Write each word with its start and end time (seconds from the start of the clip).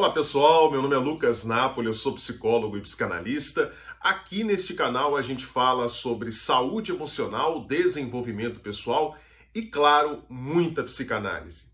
Olá 0.00 0.12
pessoal, 0.12 0.70
meu 0.70 0.80
nome 0.80 0.94
é 0.94 0.98
Lucas 0.98 1.44
Napoli, 1.44 1.86
eu 1.86 1.92
sou 1.92 2.14
psicólogo 2.14 2.74
e 2.74 2.80
psicanalista. 2.80 3.70
Aqui 4.00 4.42
neste 4.42 4.72
canal 4.72 5.14
a 5.14 5.20
gente 5.20 5.44
fala 5.44 5.90
sobre 5.90 6.32
saúde 6.32 6.90
emocional, 6.90 7.66
desenvolvimento 7.66 8.60
pessoal 8.60 9.14
e, 9.54 9.60
claro, 9.60 10.22
muita 10.26 10.82
psicanálise. 10.82 11.66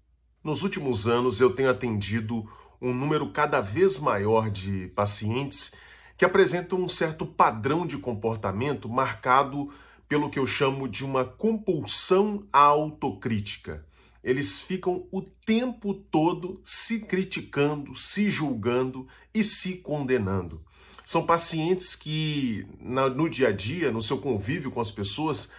Nos 0.43 0.65
últimos 0.65 1.07
anos 1.07 1.41
eu 1.41 1.55
tenho 1.55 1.71
atendido 1.71 2.45
um 2.83 2.93
número 2.93 3.31
cada 3.31 3.61
vez 3.61 4.01
maior 4.01 4.51
de 4.51 4.91
pacientes 4.97 5.73
que 6.19 6.25
apresentam 6.25 6.81
um 6.81 6.89
certo 6.89 7.25
padrão 7.25 7.87
de 7.87 7.97
comportamento 7.97 8.89
marcado 8.89 9.73
pelo 10.09 10.31
que 10.31 10.41
eu 10.41 10.49
chamo 10.49 10.89
de 10.89 11.05
uma 11.05 11.25
compulsão 11.25 12.45
à 12.53 12.59
autocrítica. 12.63 13.86
Eles 14.27 14.61
ficam 14.61 15.07
o 15.13 15.23
tempo 15.23 15.95
todo 15.95 16.61
se 16.65 17.07
criticando, 17.07 17.97
se 17.97 18.29
julgando 18.29 19.07
e 19.33 19.45
se 19.45 19.77
condenando. 19.77 20.65
São 21.05 21.25
pacientes 21.25 21.95
que, 21.95 22.67
no 22.81 23.31
dia 23.31 23.51
a 23.51 23.53
dia, 23.53 23.93
no 23.93 24.03
seu 24.03 24.19
convívio 24.19 24.73
com 24.73 24.81
as 24.81 24.91
pessoas, 24.91 25.53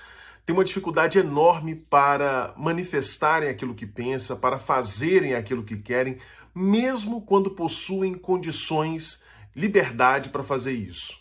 têm 0.46 0.54
uma 0.54 0.66
dificuldade 0.66 1.18
enorme 1.18 1.76
para 1.76 2.54
manifestarem 2.58 3.48
aquilo 3.48 3.74
que 3.74 3.88
pensa, 3.88 4.36
para 4.36 4.60
fazerem 4.60 5.34
aquilo 5.34 5.64
que 5.64 5.78
querem, 5.78 6.18
mesmo 6.54 7.22
quando 7.22 7.52
possuem 7.52 8.16
condições, 8.16 9.24
liberdade 9.56 10.28
para 10.28 10.44
fazer 10.44 10.74
isso. 10.74 11.18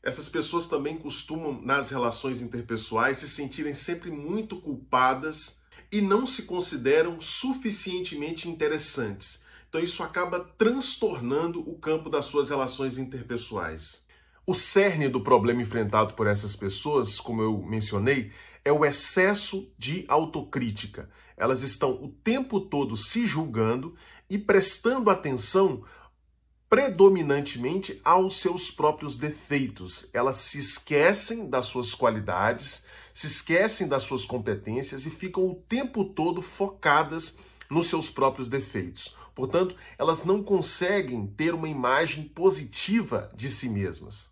Essas 0.00 0.28
pessoas 0.28 0.68
também 0.68 0.96
costumam, 0.96 1.60
nas 1.60 1.90
relações 1.90 2.40
interpessoais, 2.40 3.18
se 3.18 3.28
sentirem 3.28 3.74
sempre 3.74 4.12
muito 4.12 4.60
culpadas 4.60 5.63
e 5.94 6.00
não 6.00 6.26
se 6.26 6.42
consideram 6.42 7.20
suficientemente 7.20 8.48
interessantes. 8.48 9.44
Então 9.68 9.80
isso 9.80 10.02
acaba 10.02 10.40
transtornando 10.58 11.60
o 11.60 11.78
campo 11.78 12.10
das 12.10 12.24
suas 12.24 12.50
relações 12.50 12.98
interpessoais. 12.98 14.04
O 14.44 14.56
cerne 14.56 15.08
do 15.08 15.20
problema 15.20 15.62
enfrentado 15.62 16.14
por 16.14 16.26
essas 16.26 16.56
pessoas, 16.56 17.20
como 17.20 17.42
eu 17.42 17.62
mencionei, 17.62 18.32
é 18.64 18.72
o 18.72 18.84
excesso 18.84 19.72
de 19.78 20.04
autocrítica. 20.08 21.08
Elas 21.36 21.62
estão 21.62 21.92
o 22.02 22.08
tempo 22.08 22.60
todo 22.60 22.96
se 22.96 23.24
julgando 23.24 23.94
e 24.28 24.36
prestando 24.36 25.10
atenção 25.10 25.84
predominantemente 26.68 28.00
aos 28.04 28.40
seus 28.40 28.68
próprios 28.68 29.16
defeitos. 29.16 30.10
Elas 30.12 30.38
se 30.38 30.58
esquecem 30.58 31.48
das 31.48 31.66
suas 31.66 31.94
qualidades, 31.94 32.84
se 33.14 33.28
esquecem 33.28 33.86
das 33.86 34.02
suas 34.02 34.26
competências 34.26 35.06
e 35.06 35.10
ficam 35.10 35.48
o 35.48 35.54
tempo 35.54 36.04
todo 36.04 36.42
focadas 36.42 37.38
nos 37.70 37.86
seus 37.86 38.10
próprios 38.10 38.50
defeitos. 38.50 39.16
Portanto, 39.34 39.76
elas 39.96 40.24
não 40.24 40.42
conseguem 40.42 41.26
ter 41.26 41.54
uma 41.54 41.68
imagem 41.68 42.24
positiva 42.24 43.32
de 43.34 43.48
si 43.48 43.68
mesmas. 43.68 44.30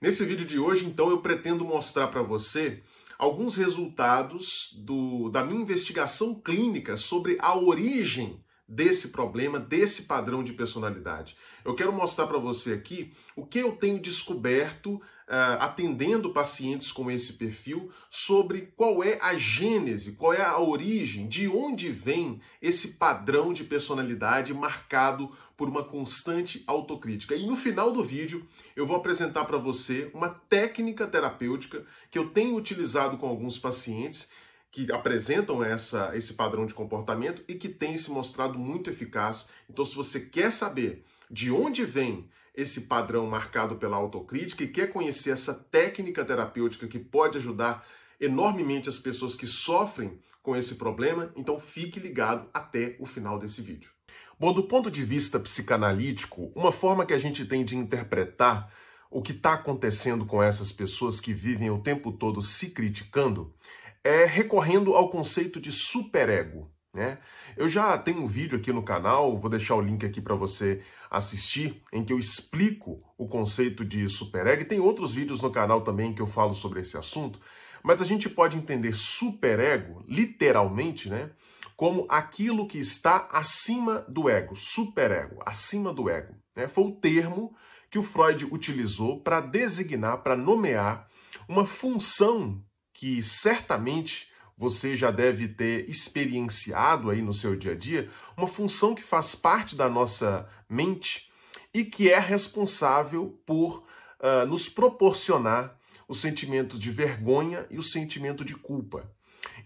Nesse 0.00 0.24
vídeo 0.24 0.46
de 0.46 0.58
hoje, 0.58 0.84
então, 0.84 1.10
eu 1.10 1.20
pretendo 1.20 1.64
mostrar 1.64 2.08
para 2.08 2.22
você 2.22 2.82
alguns 3.18 3.56
resultados 3.56 4.70
do, 4.84 5.28
da 5.30 5.42
minha 5.42 5.60
investigação 5.60 6.34
clínica 6.34 6.96
sobre 6.96 7.36
a 7.40 7.58
origem 7.58 8.40
desse 8.68 9.08
problema, 9.08 9.58
desse 9.58 10.02
padrão 10.02 10.44
de 10.44 10.52
personalidade. 10.52 11.36
Eu 11.64 11.74
quero 11.74 11.92
mostrar 11.92 12.26
para 12.26 12.38
você 12.38 12.74
aqui 12.74 13.12
o 13.34 13.44
que 13.46 13.58
eu 13.58 13.72
tenho 13.72 13.98
descoberto 13.98 15.00
uh, 15.28 15.60
atendendo 15.60 16.32
pacientes 16.32 16.90
com 16.90 17.10
esse 17.10 17.34
perfil 17.34 17.92
sobre 18.10 18.72
qual 18.74 19.04
é 19.04 19.18
a 19.20 19.36
gênese, 19.36 20.12
qual 20.12 20.32
é 20.32 20.42
a 20.42 20.58
origem, 20.58 21.28
de 21.28 21.46
onde 21.46 21.90
vem 21.90 22.40
esse 22.60 22.96
padrão 22.96 23.52
de 23.52 23.64
personalidade 23.64 24.54
marcado 24.54 25.30
por 25.56 25.68
uma 25.68 25.84
constante 25.84 26.64
autocrítica. 26.66 27.36
E 27.36 27.46
no 27.46 27.56
final 27.56 27.92
do 27.92 28.02
vídeo 28.02 28.46
eu 28.74 28.86
vou 28.86 28.96
apresentar 28.96 29.44
para 29.44 29.58
você 29.58 30.10
uma 30.14 30.30
técnica 30.30 31.06
terapêutica 31.06 31.84
que 32.10 32.18
eu 32.18 32.30
tenho 32.30 32.56
utilizado 32.56 33.18
com 33.18 33.28
alguns 33.28 33.58
pacientes 33.58 34.30
que 34.70 34.90
apresentam 34.92 35.64
essa, 35.64 36.12
esse 36.14 36.34
padrão 36.34 36.66
de 36.66 36.74
comportamento 36.74 37.42
e 37.48 37.54
que 37.54 37.68
tem 37.68 37.96
se 37.96 38.10
mostrado 38.10 38.58
muito 38.58 38.90
eficaz. 38.90 39.48
Então, 39.68 39.84
se 39.84 39.94
você 39.94 40.20
quer 40.20 40.52
saber 40.52 41.04
de 41.30 41.50
onde 41.50 41.84
vem 41.84 42.28
esse 42.58 42.82
padrão 42.82 43.24
marcado 43.24 43.76
pela 43.76 43.96
autocrítica 43.96 44.64
e 44.64 44.68
quer 44.68 44.92
conhecer 44.92 45.30
essa 45.30 45.54
técnica 45.54 46.24
terapêutica 46.24 46.88
que 46.88 46.98
pode 46.98 47.38
ajudar 47.38 47.86
enormemente 48.20 48.88
as 48.88 48.98
pessoas 48.98 49.36
que 49.36 49.46
sofrem 49.46 50.18
com 50.42 50.56
esse 50.56 50.74
problema, 50.74 51.32
então 51.36 51.60
fique 51.60 52.00
ligado 52.00 52.48
até 52.52 52.96
o 52.98 53.06
final 53.06 53.38
desse 53.38 53.62
vídeo. 53.62 53.92
Bom, 54.40 54.52
do 54.52 54.64
ponto 54.64 54.90
de 54.90 55.04
vista 55.04 55.38
psicanalítico, 55.38 56.50
uma 56.52 56.72
forma 56.72 57.06
que 57.06 57.14
a 57.14 57.18
gente 57.18 57.44
tem 57.44 57.64
de 57.64 57.76
interpretar 57.76 58.72
o 59.08 59.22
que 59.22 59.30
está 59.30 59.52
acontecendo 59.52 60.26
com 60.26 60.42
essas 60.42 60.72
pessoas 60.72 61.20
que 61.20 61.32
vivem 61.32 61.70
o 61.70 61.80
tempo 61.80 62.10
todo 62.10 62.42
se 62.42 62.70
criticando 62.70 63.54
é 64.02 64.24
recorrendo 64.24 64.96
ao 64.96 65.10
conceito 65.10 65.60
de 65.60 65.70
superego. 65.70 66.68
Né? 66.92 67.18
Eu 67.56 67.68
já 67.68 67.96
tenho 67.98 68.22
um 68.22 68.26
vídeo 68.26 68.58
aqui 68.58 68.72
no 68.72 68.82
canal, 68.82 69.38
vou 69.38 69.50
deixar 69.50 69.74
o 69.74 69.80
link 69.80 70.04
aqui 70.04 70.20
para 70.20 70.34
você 70.34 70.82
assistir, 71.10 71.82
em 71.92 72.04
que 72.04 72.12
eu 72.12 72.18
explico 72.18 73.02
o 73.16 73.28
conceito 73.28 73.84
de 73.84 74.08
superego. 74.08 74.64
Tem 74.64 74.80
outros 74.80 75.14
vídeos 75.14 75.40
no 75.42 75.50
canal 75.50 75.82
também 75.82 76.14
que 76.14 76.22
eu 76.22 76.26
falo 76.26 76.54
sobre 76.54 76.80
esse 76.80 76.96
assunto. 76.96 77.38
Mas 77.82 78.02
a 78.02 78.04
gente 78.04 78.28
pode 78.28 78.56
entender 78.56 78.94
superego, 78.94 80.04
literalmente, 80.08 81.08
né, 81.08 81.30
como 81.76 82.06
aquilo 82.08 82.66
que 82.66 82.78
está 82.78 83.28
acima 83.30 84.04
do 84.08 84.28
ego, 84.28 84.56
superego, 84.56 85.40
acima 85.46 85.92
do 85.92 86.10
ego. 86.10 86.34
Né? 86.56 86.66
Foi 86.66 86.84
o 86.84 86.96
termo 86.96 87.54
que 87.90 87.98
o 87.98 88.02
Freud 88.02 88.46
utilizou 88.46 89.20
para 89.22 89.40
designar, 89.40 90.22
para 90.22 90.36
nomear 90.36 91.08
uma 91.48 91.64
função 91.64 92.62
que 92.92 93.22
certamente 93.22 94.28
você 94.58 94.96
já 94.96 95.12
deve 95.12 95.46
ter 95.46 95.88
experienciado 95.88 97.10
aí 97.10 97.22
no 97.22 97.32
seu 97.32 97.54
dia 97.54 97.72
a 97.72 97.76
dia, 97.76 98.10
uma 98.36 98.48
função 98.48 98.92
que 98.92 99.02
faz 99.02 99.32
parte 99.36 99.76
da 99.76 99.88
nossa 99.88 100.48
mente 100.68 101.30
e 101.72 101.84
que 101.84 102.10
é 102.10 102.18
responsável 102.18 103.40
por 103.46 103.86
uh, 104.18 104.44
nos 104.48 104.68
proporcionar 104.68 105.78
o 106.08 106.14
sentimento 106.14 106.76
de 106.76 106.90
vergonha 106.90 107.66
e 107.70 107.78
o 107.78 107.82
sentimento 107.84 108.44
de 108.44 108.54
culpa. 108.54 109.08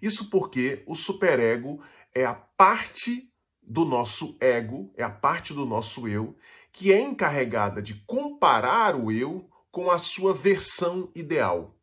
Isso 0.03 0.29
porque 0.29 0.83
o 0.87 0.95
superego 0.95 1.83
é 2.15 2.27
a 2.27 2.35
parte 2.35 3.33
do 3.63 3.87
nosso 3.87 4.37
ego, 4.41 4.93
é 4.95 5.03
a 5.03 5.11
parte 5.11 5.55
do 5.55 5.65
nosso 5.65 6.07
eu, 6.07 6.37
que 6.71 6.93
é 6.93 7.01
encarregada 7.01 7.81
de 7.81 7.95
comparar 8.07 8.95
o 8.95 9.11
eu 9.11 9.49
com 9.71 9.91
a 9.91 9.97
sua 9.97 10.35
versão 10.35 11.11
ideal 11.15 11.79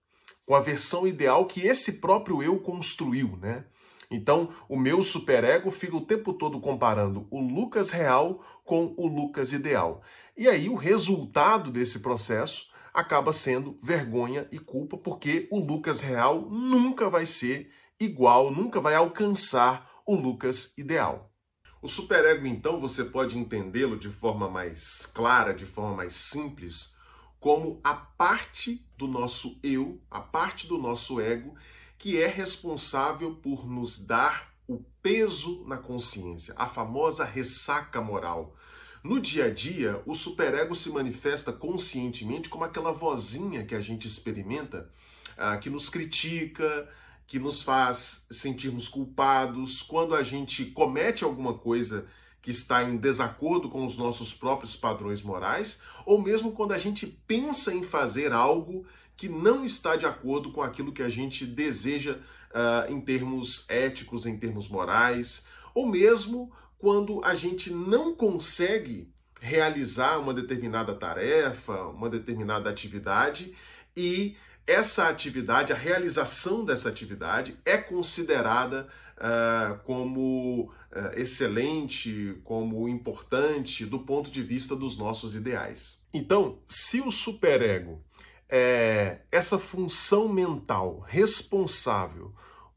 com 0.50 0.56
a 0.56 0.60
versão 0.60 1.06
ideal 1.06 1.46
que 1.46 1.68
esse 1.68 2.02
próprio 2.02 2.42
eu 2.42 2.60
construiu, 2.60 3.38
né? 3.38 3.66
Então, 4.10 4.50
o 4.68 4.76
meu 4.76 5.04
superego 5.04 5.70
fica 5.70 5.96
o 5.96 6.04
tempo 6.04 6.34
todo 6.34 6.60
comparando 6.60 7.28
o 7.30 7.40
Lucas 7.40 7.92
real 7.92 8.44
com 8.66 8.96
o 8.98 9.06
Lucas 9.06 9.54
ideal. 9.54 10.02
E 10.36 10.48
aí 10.48 10.68
o 10.68 10.74
resultado 10.74 11.70
desse 11.70 12.00
processo 12.00 12.72
acaba 12.92 13.32
sendo 13.32 13.78
vergonha 13.84 14.48
e 14.52 14.58
culpa, 14.58 14.98
porque 14.98 15.48
o 15.52 15.60
Lucas 15.60 16.02
real 16.02 16.42
nunca 16.50 17.12
vai 17.12 17.28
ser 17.28 17.72
igual, 18.00 18.50
nunca 18.50 18.82
vai 18.82 18.96
alcançar 18.96 19.88
o 20.04 20.16
Lucas 20.16 20.76
ideal. 20.80 21.32
O 21.80 21.88
superego, 21.88 22.48
então, 22.48 22.82
você 22.82 23.04
pode 23.04 23.38
entendê-lo 23.38 24.00
de 24.00 24.10
forma 24.10 24.50
mais 24.50 25.06
clara, 25.06 25.54
de 25.54 25.68
forma 25.68 25.98
mais 25.98 26.16
simples, 26.16 26.98
como 27.40 27.80
a 27.84 27.94
parte 27.94 28.86
do 28.98 29.08
nosso 29.08 29.58
eu, 29.64 30.00
a 30.12 30.20
parte 30.20 30.68
do 30.68 30.78
nosso 30.78 31.22
ego, 31.22 31.56
que 31.98 32.18
é 32.18 32.28
responsável 32.28 33.36
por 33.36 33.66
nos 33.66 34.06
dar 34.06 34.54
o 34.68 34.84
peso 35.02 35.66
na 35.66 35.78
consciência, 35.78 36.54
a 36.58 36.68
famosa 36.68 37.26
ressaca 37.26 38.02
moral. 38.02 38.56
No 39.04 39.20
dia 39.20 39.46
a 39.46 39.50
dia, 39.50 40.02
o 40.06 40.14
superego 40.14 40.76
se 40.76 40.90
manifesta 40.90 41.54
conscientemente 41.54 42.50
como 42.50 42.66
aquela 42.66 42.92
vozinha 42.92 43.66
que 43.66 43.74
a 43.74 43.82
gente 43.82 44.08
experimenta, 44.08 44.90
ah, 45.38 45.58
que 45.58 45.70
nos 45.70 45.90
critica, 45.90 46.88
que 47.26 47.40
nos 47.40 47.62
faz 47.62 48.28
sentirmos 48.30 48.88
culpados 48.90 49.82
quando 49.82 50.14
a 50.14 50.24
gente 50.24 50.66
comete 50.66 51.24
alguma 51.24 51.54
coisa 51.54 52.08
que 52.42 52.52
está 52.52 52.84
em 52.84 52.98
desacordo 52.98 53.70
com 53.70 53.86
os 53.86 53.98
nossos 53.98 54.34
próprios 54.34 54.76
padrões 54.76 55.22
morais, 55.22 55.82
ou 56.06 56.22
mesmo 56.22 56.52
quando 56.52 56.74
a 56.74 56.78
gente 56.78 57.06
pensa 57.06 57.74
em 57.74 57.84
fazer 57.84 58.32
algo 58.32 58.86
que 59.18 59.28
não 59.28 59.66
está 59.66 59.96
de 59.96 60.06
acordo 60.06 60.52
com 60.52 60.62
aquilo 60.62 60.94
que 60.94 61.04
a 61.04 61.10
gente 61.10 61.46
deseja 61.46 62.14
uh, 62.14 62.92
em 62.92 63.02
termos 63.02 63.70
éticos, 63.70 64.26
em 64.26 64.38
termos 64.38 64.70
morais, 64.70 65.48
ou 65.74 65.86
mesmo 65.86 66.52
quando 66.78 67.22
a 67.26 67.36
gente 67.36 67.70
não 67.70 68.16
consegue 68.16 69.12
realizar 69.42 70.18
uma 70.18 70.34
determinada 70.34 70.94
tarefa, 70.94 71.88
uma 71.88 72.10
determinada 72.10 72.70
atividade 72.70 73.54
e 73.96 74.38
essa 74.66 75.10
atividade, 75.10 75.74
a 75.74 75.76
realização 75.76 76.64
dessa 76.64 76.90
atividade 76.90 77.58
é 77.66 77.76
considerada 77.78 78.88
uh, 79.20 79.78
como 79.84 80.72
uh, 80.92 81.20
excelente, 81.20 82.40
como 82.44 82.88
importante 82.88 83.86
do 83.86 84.00
ponto 84.00 84.32
de 84.32 84.42
vista 84.42 84.76
dos 84.76 84.98
nossos 84.98 85.36
ideais. 85.36 86.02
Então, 86.14 86.60
se 86.68 87.02
o 87.02 87.12
superego 87.12 88.02
é 88.50 89.20
essa 89.32 89.60
função 89.60 90.28
mental 90.28 91.06
responsável 91.08 92.34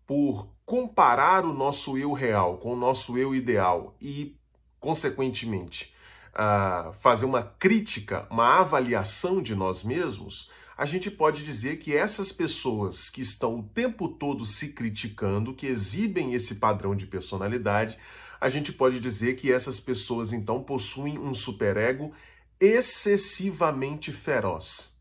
por 0.07 0.53
comparar 0.67 1.45
o 1.45 1.53
nosso 1.53 1.97
eu 1.97 2.13
real 2.13 2.59
com 2.59 2.75
o 2.75 2.77
nosso 2.77 3.17
eu 3.17 3.35
ideal 3.35 3.97
e, 4.01 4.37
consequentemente, 4.79 5.95
uh, 6.35 6.93
fazer 6.95 7.25
uma 7.25 7.43
crítica, 7.43 8.27
uma 8.31 8.61
avaliação 8.61 9.41
de 9.41 9.55
nós 9.55 9.83
mesmos, 9.83 10.51
a 10.83 10.85
gente 10.85 11.13
pode 11.13 11.45
dizer 11.45 11.77
que 11.77 11.97
essas 11.97 12.33
pessoas 12.33 13.09
que 13.09 13.21
estão 13.21 13.61
o 13.61 13.63
tempo 13.63 14.09
todo 14.09 14.45
se 14.45 14.73
criticando, 14.73 15.55
que 15.55 15.65
exibem 15.65 16.35
esse 16.35 16.57
padrão 16.57 16.97
de 16.97 17.07
personalidade, 17.07 17.97
a 18.41 18.49
gente 18.49 18.73
pode 18.73 18.99
dizer 18.99 19.37
que 19.37 19.53
essas 19.53 19.79
pessoas 19.79 20.33
então 20.33 20.61
possuem 20.61 21.21
um 21.21 21.33
superego 21.33 22.13
excessivamente 22.59 24.11
feroz. 24.11 25.01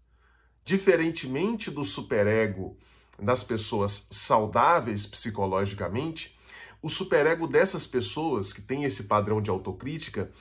Diferentemente 0.64 1.72
do 1.72 1.84
superego 1.84 2.78
das 3.20 3.44
pessoas 3.44 4.08
saudáveis 4.12 5.08
psicologicamente, 5.08 6.38
o 6.80 6.90
superego 6.90 7.48
dessas 7.48 7.88
pessoas 7.88 8.54
que 8.54 8.62
têm 8.62 8.84
esse 8.84 9.06
padrão 9.06 9.42
de 9.42 9.50
autocrítica, 9.50 10.32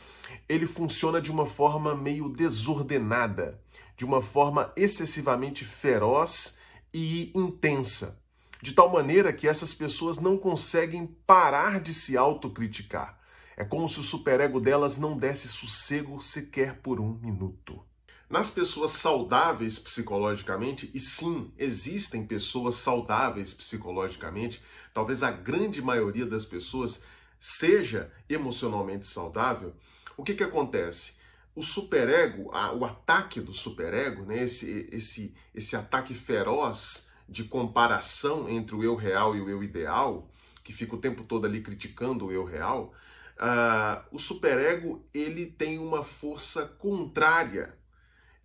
ele 0.46 0.66
funciona 0.66 1.18
de 1.18 1.30
uma 1.30 1.46
forma 1.46 1.96
meio 1.96 2.28
desordenada 2.28 3.58
de 4.00 4.06
uma 4.06 4.22
forma 4.22 4.72
excessivamente 4.76 5.62
feroz 5.62 6.58
e 6.90 7.30
intensa, 7.34 8.18
de 8.62 8.72
tal 8.72 8.90
maneira 8.90 9.30
que 9.30 9.46
essas 9.46 9.74
pessoas 9.74 10.18
não 10.18 10.38
conseguem 10.38 11.06
parar 11.26 11.78
de 11.82 11.92
se 11.92 12.16
autocriticar. 12.16 13.20
É 13.58 13.62
como 13.62 13.86
se 13.90 14.00
o 14.00 14.02
superego 14.02 14.58
delas 14.58 14.96
não 14.96 15.18
desse 15.18 15.48
sossego 15.48 16.18
sequer 16.18 16.78
por 16.80 16.98
um 16.98 17.12
minuto. 17.18 17.84
Nas 18.26 18.48
pessoas 18.48 18.92
saudáveis 18.92 19.78
psicologicamente, 19.78 20.90
e 20.94 20.98
sim, 20.98 21.52
existem 21.58 22.26
pessoas 22.26 22.76
saudáveis 22.76 23.52
psicologicamente, 23.52 24.62
talvez 24.94 25.22
a 25.22 25.30
grande 25.30 25.82
maioria 25.82 26.24
das 26.24 26.46
pessoas 26.46 27.02
seja 27.38 28.10
emocionalmente 28.30 29.06
saudável, 29.06 29.74
o 30.16 30.24
que, 30.24 30.32
que 30.32 30.44
acontece? 30.44 31.19
O 31.60 31.62
superego, 31.62 32.50
o 32.78 32.84
ataque 32.86 33.38
do 33.38 33.52
superego, 33.52 34.24
né, 34.24 34.44
esse, 34.44 34.88
esse, 34.90 35.34
esse 35.54 35.76
ataque 35.76 36.14
feroz 36.14 37.10
de 37.28 37.44
comparação 37.44 38.48
entre 38.48 38.74
o 38.74 38.82
eu 38.82 38.96
real 38.96 39.36
e 39.36 39.42
o 39.42 39.50
eu 39.50 39.62
ideal, 39.62 40.30
que 40.64 40.72
fica 40.72 40.96
o 40.96 41.00
tempo 41.00 41.22
todo 41.22 41.44
ali 41.44 41.60
criticando 41.62 42.24
o 42.24 42.32
eu 42.32 42.44
real, 42.44 42.94
uh, 43.36 44.02
o 44.10 44.18
superego 44.18 45.04
ele 45.12 45.48
tem 45.48 45.78
uma 45.78 46.02
força 46.02 46.64
contrária 46.64 47.78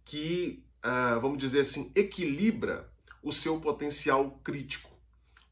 que, 0.03 0.65
uh, 0.83 1.17
vamos 1.21 1.37
dizer 1.37 1.61
assim, 1.61 1.93
equilibra 1.95 2.91
o 3.23 3.31
seu 3.31 3.61
potencial 3.61 4.41
crítico. 4.43 4.91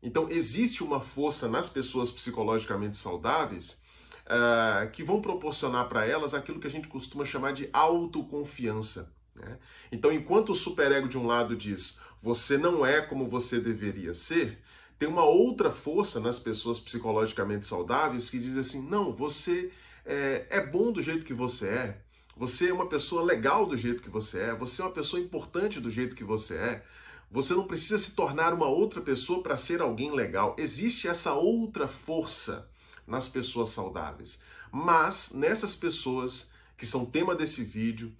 Então 0.01 0.29
existe 0.29 0.83
uma 0.83 0.99
força 0.99 1.47
nas 1.47 1.69
pessoas 1.69 2.11
psicologicamente 2.11 2.97
saudáveis 2.97 3.81
uh, 4.25 4.89
que 4.91 5.03
vão 5.03 5.21
proporcionar 5.21 5.87
para 5.87 6.05
elas 6.05 6.33
aquilo 6.33 6.59
que 6.59 6.67
a 6.67 6.71
gente 6.71 6.87
costuma 6.87 7.25
chamar 7.25 7.53
de 7.53 7.69
autoconfiança. 7.71 9.13
Né? 9.35 9.57
Então, 9.91 10.11
enquanto 10.11 10.51
o 10.51 10.55
superego 10.55 11.07
de 11.07 11.17
um 11.17 11.25
lado 11.25 11.55
diz 11.55 11.99
você 12.23 12.57
não 12.57 12.85
é 12.85 13.01
como 13.01 13.27
você 13.27 13.59
deveria 13.59 14.13
ser, 14.13 14.57
tem 14.97 15.09
uma 15.09 15.25
outra 15.25 15.71
força 15.71 16.21
nas 16.21 16.39
pessoas 16.39 16.79
psicologicamente 16.79 17.65
saudáveis 17.65 18.29
que 18.29 18.39
diz 18.39 18.55
assim: 18.55 18.81
não, 18.87 19.11
você 19.11 19.71
é, 20.05 20.45
é 20.49 20.65
bom 20.65 20.93
do 20.93 21.01
jeito 21.01 21.25
que 21.25 21.33
você 21.33 21.67
é, 21.67 21.97
você 22.37 22.69
é 22.69 22.73
uma 22.73 22.87
pessoa 22.87 23.21
legal 23.21 23.65
do 23.65 23.75
jeito 23.75 24.01
que 24.01 24.09
você 24.09 24.39
é, 24.39 24.55
você 24.55 24.81
é 24.81 24.85
uma 24.85 24.91
pessoa 24.91 25.21
importante 25.21 25.81
do 25.81 25.91
jeito 25.91 26.15
que 26.15 26.23
você 26.23 26.55
é. 26.55 26.85
Você 27.29 27.55
não 27.55 27.65
precisa 27.65 27.97
se 27.97 28.15
tornar 28.15 28.53
uma 28.53 28.67
outra 28.67 29.01
pessoa 29.01 29.41
para 29.41 29.57
ser 29.57 29.81
alguém 29.81 30.11
legal. 30.11 30.55
Existe 30.57 31.07
essa 31.07 31.33
outra 31.33 31.87
força 31.87 32.69
nas 33.05 33.27
pessoas 33.27 33.69
saudáveis. 33.69 34.41
Mas 34.71 35.31
nessas 35.33 35.75
pessoas 35.75 36.51
que 36.77 36.85
são 36.85 37.05
tema 37.05 37.35
desse 37.35 37.63
vídeo, 37.63 38.11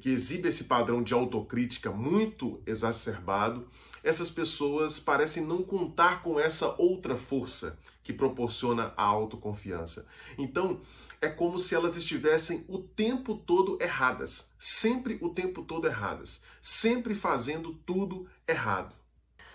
que 0.00 0.10
exibe 0.10 0.48
esse 0.48 0.64
padrão 0.64 1.02
de 1.02 1.14
autocrítica 1.14 1.90
muito 1.90 2.62
exacerbado, 2.66 3.68
essas 4.02 4.30
pessoas 4.30 4.98
parecem 4.98 5.44
não 5.44 5.62
contar 5.62 6.22
com 6.22 6.38
essa 6.38 6.74
outra 6.78 7.16
força 7.16 7.78
que 8.02 8.12
proporciona 8.12 8.92
a 8.96 9.04
autoconfiança. 9.04 10.06
Então, 10.36 10.80
é 11.20 11.28
como 11.28 11.58
se 11.58 11.74
elas 11.74 11.96
estivessem 11.96 12.64
o 12.68 12.78
tempo 12.78 13.34
todo 13.34 13.76
erradas, 13.80 14.52
sempre 14.58 15.18
o 15.20 15.30
tempo 15.30 15.62
todo 15.62 15.86
erradas, 15.86 16.42
sempre 16.62 17.14
fazendo 17.14 17.74
tudo 17.84 18.28
errado. 18.46 18.94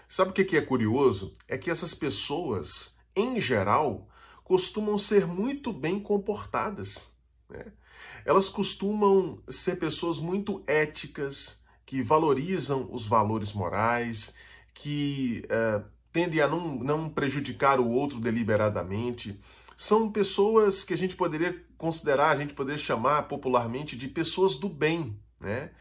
Sabe 0.10 0.32
o 0.32 0.34
que 0.34 0.58
é 0.58 0.62
curioso? 0.62 1.36
É 1.48 1.58
que 1.58 1.72
essas 1.72 1.94
pessoas, 1.94 2.96
em 3.16 3.42
geral, 3.42 4.08
costumam 4.44 4.98
ser 4.98 5.26
muito 5.26 5.72
bem 5.72 6.00
comportadas. 6.00 7.12
Né? 7.50 7.66
Elas 8.26 8.50
costumam 8.50 9.42
ser 9.50 9.78
pessoas 9.78 10.20
muito 10.20 10.64
éticas, 10.68 11.64
que 11.86 12.02
valorizam 12.02 12.88
os 12.92 13.06
valores 13.06 13.54
morais, 13.54 14.38
que 14.74 15.46
uh, 15.46 15.84
tendem 16.12 16.42
a 16.42 16.48
não, 16.48 16.76
não 16.76 17.10
prejudicar 17.10 17.80
o 17.80 17.90
outro 17.90 18.20
deliberadamente. 18.20 19.40
São 19.78 20.12
pessoas 20.12 20.84
que 20.84 20.94
a 20.94 20.98
gente 20.98 21.16
poderia 21.16 21.62
considerar, 21.78 22.32
a 22.32 22.36
gente 22.38 22.54
poderia 22.54 22.82
chamar 22.82 23.24
popularmente 23.24 23.98
de 23.98 24.08
pessoas 24.08 24.58
do 24.58 24.70
bem. 24.70 25.20
Né? 25.40 25.72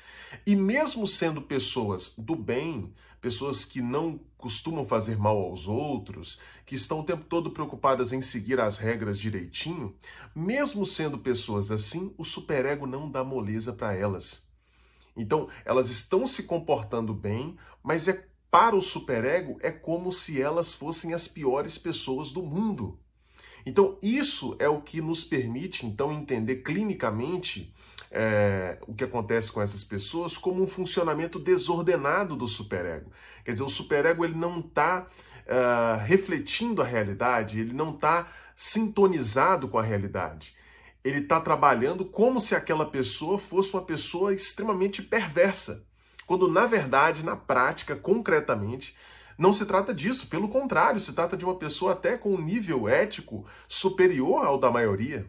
E 0.44 0.56
mesmo 0.56 1.06
sendo 1.06 1.40
pessoas 1.40 2.14
do 2.18 2.34
bem, 2.34 2.92
pessoas 3.22 3.64
que 3.64 3.80
não 3.80 4.20
costumam 4.36 4.84
fazer 4.84 5.16
mal 5.16 5.38
aos 5.38 5.68
outros, 5.68 6.40
que 6.66 6.74
estão 6.74 7.00
o 7.00 7.04
tempo 7.04 7.24
todo 7.24 7.52
preocupadas 7.52 8.12
em 8.12 8.20
seguir 8.20 8.60
as 8.60 8.78
regras 8.78 9.16
direitinho, 9.16 9.94
mesmo 10.34 10.84
sendo 10.84 11.16
pessoas 11.16 11.70
assim, 11.70 12.12
o 12.18 12.24
superego 12.24 12.84
não 12.84 13.08
dá 13.08 13.22
moleza 13.22 13.72
para 13.72 13.96
elas. 13.96 14.50
Então, 15.16 15.48
elas 15.64 15.88
estão 15.88 16.26
se 16.26 16.42
comportando 16.42 17.14
bem, 17.14 17.56
mas 17.80 18.08
é 18.08 18.26
para 18.50 18.74
o 18.74 18.82
superego 18.82 19.56
é 19.62 19.70
como 19.70 20.10
se 20.10 20.42
elas 20.42 20.74
fossem 20.74 21.14
as 21.14 21.28
piores 21.28 21.78
pessoas 21.78 22.32
do 22.32 22.42
mundo. 22.42 22.98
Então, 23.64 23.96
isso 24.02 24.56
é 24.58 24.68
o 24.68 24.80
que 24.80 25.00
nos 25.00 25.22
permite, 25.22 25.86
então, 25.86 26.12
entender 26.12 26.56
clinicamente 26.56 27.72
é, 28.10 28.78
o 28.86 28.94
que 28.94 29.04
acontece 29.04 29.50
com 29.50 29.62
essas 29.62 29.82
pessoas 29.82 30.36
como 30.36 30.62
um 30.62 30.66
funcionamento 30.66 31.38
desordenado 31.38 32.36
do 32.36 32.46
superego. 32.46 33.10
Quer 33.44 33.52
dizer, 33.52 33.62
o 33.62 33.68
superego 33.68 34.24
ele 34.24 34.34
não 34.34 34.60
está 34.60 35.06
é, 35.46 36.04
refletindo 36.04 36.82
a 36.82 36.84
realidade, 36.84 37.58
ele 37.58 37.72
não 37.72 37.94
está 37.94 38.30
sintonizado 38.54 39.66
com 39.68 39.78
a 39.78 39.82
realidade. 39.82 40.54
Ele 41.02 41.18
está 41.18 41.40
trabalhando 41.40 42.04
como 42.04 42.40
se 42.40 42.54
aquela 42.54 42.86
pessoa 42.86 43.38
fosse 43.38 43.72
uma 43.72 43.82
pessoa 43.82 44.32
extremamente 44.32 45.02
perversa, 45.02 45.84
quando 46.26 46.48
na 46.48 46.66
verdade, 46.66 47.24
na 47.24 47.34
prática, 47.34 47.96
concretamente, 47.96 48.94
não 49.42 49.52
se 49.52 49.66
trata 49.66 49.92
disso, 49.92 50.28
pelo 50.28 50.48
contrário, 50.48 51.00
se 51.00 51.12
trata 51.12 51.36
de 51.36 51.44
uma 51.44 51.58
pessoa 51.58 51.94
até 51.94 52.16
com 52.16 52.32
um 52.32 52.40
nível 52.40 52.88
ético 52.88 53.44
superior 53.66 54.46
ao 54.46 54.56
da 54.56 54.70
maioria. 54.70 55.28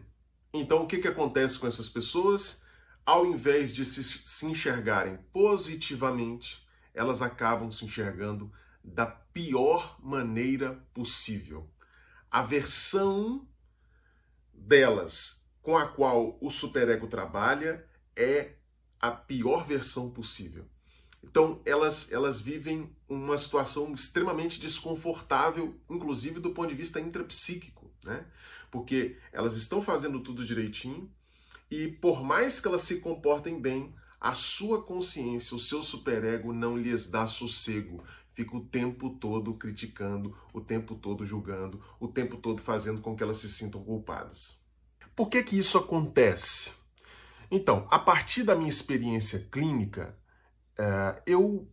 Então, 0.52 0.84
o 0.84 0.86
que, 0.86 0.98
que 0.98 1.08
acontece 1.08 1.58
com 1.58 1.66
essas 1.66 1.88
pessoas? 1.88 2.64
Ao 3.04 3.26
invés 3.26 3.74
de 3.74 3.84
se, 3.84 4.04
se 4.04 4.46
enxergarem 4.46 5.16
positivamente, 5.32 6.64
elas 6.94 7.22
acabam 7.22 7.72
se 7.72 7.84
enxergando 7.86 8.52
da 8.84 9.04
pior 9.04 9.98
maneira 10.00 10.80
possível. 10.94 11.68
A 12.30 12.44
versão 12.44 13.48
delas 14.52 15.44
com 15.60 15.76
a 15.76 15.88
qual 15.88 16.38
o 16.40 16.50
superego 16.50 17.08
trabalha 17.08 17.84
é 18.14 18.54
a 19.00 19.10
pior 19.10 19.66
versão 19.66 20.08
possível. 20.08 20.70
Então, 21.28 21.60
elas, 21.64 22.12
elas 22.12 22.40
vivem 22.40 22.94
uma 23.08 23.36
situação 23.38 23.92
extremamente 23.94 24.60
desconfortável, 24.60 25.74
inclusive 25.90 26.38
do 26.38 26.50
ponto 26.50 26.68
de 26.68 26.74
vista 26.74 27.00
intrapsíquico, 27.00 27.90
né? 28.04 28.26
Porque 28.70 29.16
elas 29.32 29.54
estão 29.54 29.82
fazendo 29.82 30.20
tudo 30.20 30.44
direitinho 30.44 31.10
e, 31.70 31.88
por 31.88 32.22
mais 32.22 32.60
que 32.60 32.68
elas 32.68 32.82
se 32.82 33.00
comportem 33.00 33.60
bem, 33.60 33.90
a 34.20 34.34
sua 34.34 34.82
consciência, 34.82 35.56
o 35.56 35.60
seu 35.60 35.82
superego 35.82 36.52
não 36.52 36.76
lhes 36.76 37.10
dá 37.10 37.26
sossego. 37.26 38.04
Fica 38.32 38.56
o 38.56 38.64
tempo 38.64 39.10
todo 39.10 39.54
criticando, 39.54 40.36
o 40.52 40.60
tempo 40.60 40.94
todo 40.94 41.24
julgando, 41.24 41.82
o 41.98 42.08
tempo 42.08 42.36
todo 42.36 42.60
fazendo 42.60 43.00
com 43.00 43.16
que 43.16 43.22
elas 43.22 43.38
se 43.38 43.48
sintam 43.48 43.82
culpadas. 43.82 44.60
Por 45.16 45.28
que 45.28 45.42
que 45.42 45.58
isso 45.58 45.78
acontece? 45.78 46.72
Então, 47.50 47.86
a 47.90 47.98
partir 47.98 48.42
da 48.42 48.54
minha 48.54 48.68
experiência 48.68 49.46
clínica, 49.50 50.18
é, 50.78 51.22
eu 51.26 51.68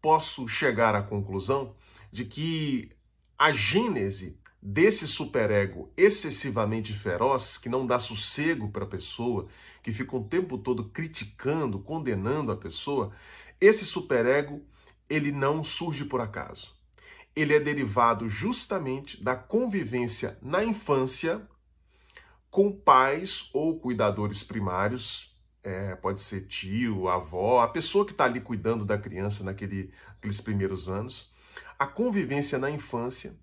posso 0.00 0.48
chegar 0.48 0.94
à 0.94 1.02
conclusão 1.02 1.74
de 2.10 2.24
que 2.24 2.90
a 3.38 3.52
gênese 3.52 4.38
desse 4.60 5.08
superego 5.08 5.92
excessivamente 5.96 6.92
feroz, 6.92 7.58
que 7.58 7.68
não 7.68 7.84
dá 7.84 7.98
sossego 7.98 8.70
para 8.70 8.84
a 8.84 8.88
pessoa, 8.88 9.48
que 9.82 9.92
fica 9.92 10.16
o 10.16 10.24
tempo 10.24 10.56
todo 10.56 10.88
criticando, 10.90 11.80
condenando 11.80 12.52
a 12.52 12.56
pessoa, 12.56 13.12
esse 13.60 13.84
superego, 13.84 14.64
ele 15.10 15.32
não 15.32 15.64
surge 15.64 16.04
por 16.04 16.20
acaso. 16.20 16.74
Ele 17.34 17.54
é 17.54 17.60
derivado 17.60 18.28
justamente 18.28 19.22
da 19.22 19.34
convivência 19.34 20.38
na 20.40 20.64
infância 20.64 21.46
com 22.50 22.70
pais 22.70 23.48
ou 23.54 23.80
cuidadores 23.80 24.44
primários, 24.44 25.31
é, 25.62 25.94
pode 25.94 26.20
ser 26.20 26.46
tio, 26.46 27.08
avó, 27.08 27.60
a 27.60 27.68
pessoa 27.68 28.04
que 28.04 28.12
está 28.12 28.24
ali 28.24 28.40
cuidando 28.40 28.84
da 28.84 28.98
criança 28.98 29.44
naquele, 29.44 29.92
naqueles 30.14 30.40
primeiros 30.40 30.88
anos, 30.88 31.32
a 31.78 31.86
convivência 31.86 32.58
na 32.58 32.70
infância 32.70 33.38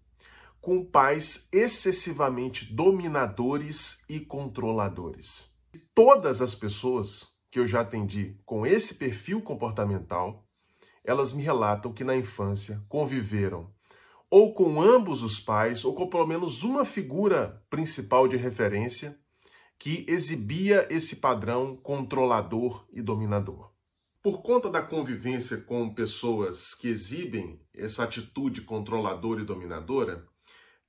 com 0.61 0.83
pais 0.83 1.47
excessivamente 1.51 2.73
dominadores 2.73 4.03
e 4.09 4.19
controladores. 4.19 5.53
Todas 5.95 6.41
as 6.41 6.53
pessoas 6.53 7.29
que 7.49 7.59
eu 7.59 7.65
já 7.65 7.81
atendi 7.81 8.37
com 8.45 8.65
esse 8.65 8.95
perfil 8.95 9.41
comportamental, 9.41 10.45
elas 11.03 11.33
me 11.33 11.41
relatam 11.41 11.93
que 11.93 12.03
na 12.03 12.15
infância 12.15 12.81
conviveram 12.89 13.73
ou 14.29 14.53
com 14.53 14.79
ambos 14.79 15.23
os 15.23 15.39
pais, 15.39 15.83
ou 15.83 15.95
com 15.95 16.07
pelo 16.07 16.27
menos 16.27 16.63
uma 16.63 16.85
figura 16.85 17.63
principal 17.69 18.27
de 18.27 18.37
referência 18.37 19.17
que 19.79 20.05
exibia 20.09 20.85
esse 20.93 21.15
padrão 21.15 21.77
controlador 21.77 22.85
e 22.91 23.01
dominador. 23.01 23.71
Por 24.21 24.41
conta 24.41 24.69
da 24.69 24.81
convivência 24.81 25.61
com 25.61 25.93
pessoas 25.93 26.75
que 26.75 26.89
exibem 26.89 27.65
essa 27.73 28.03
atitude 28.03 28.61
controladora 28.63 29.41
e 29.41 29.45
dominadora, 29.45 30.27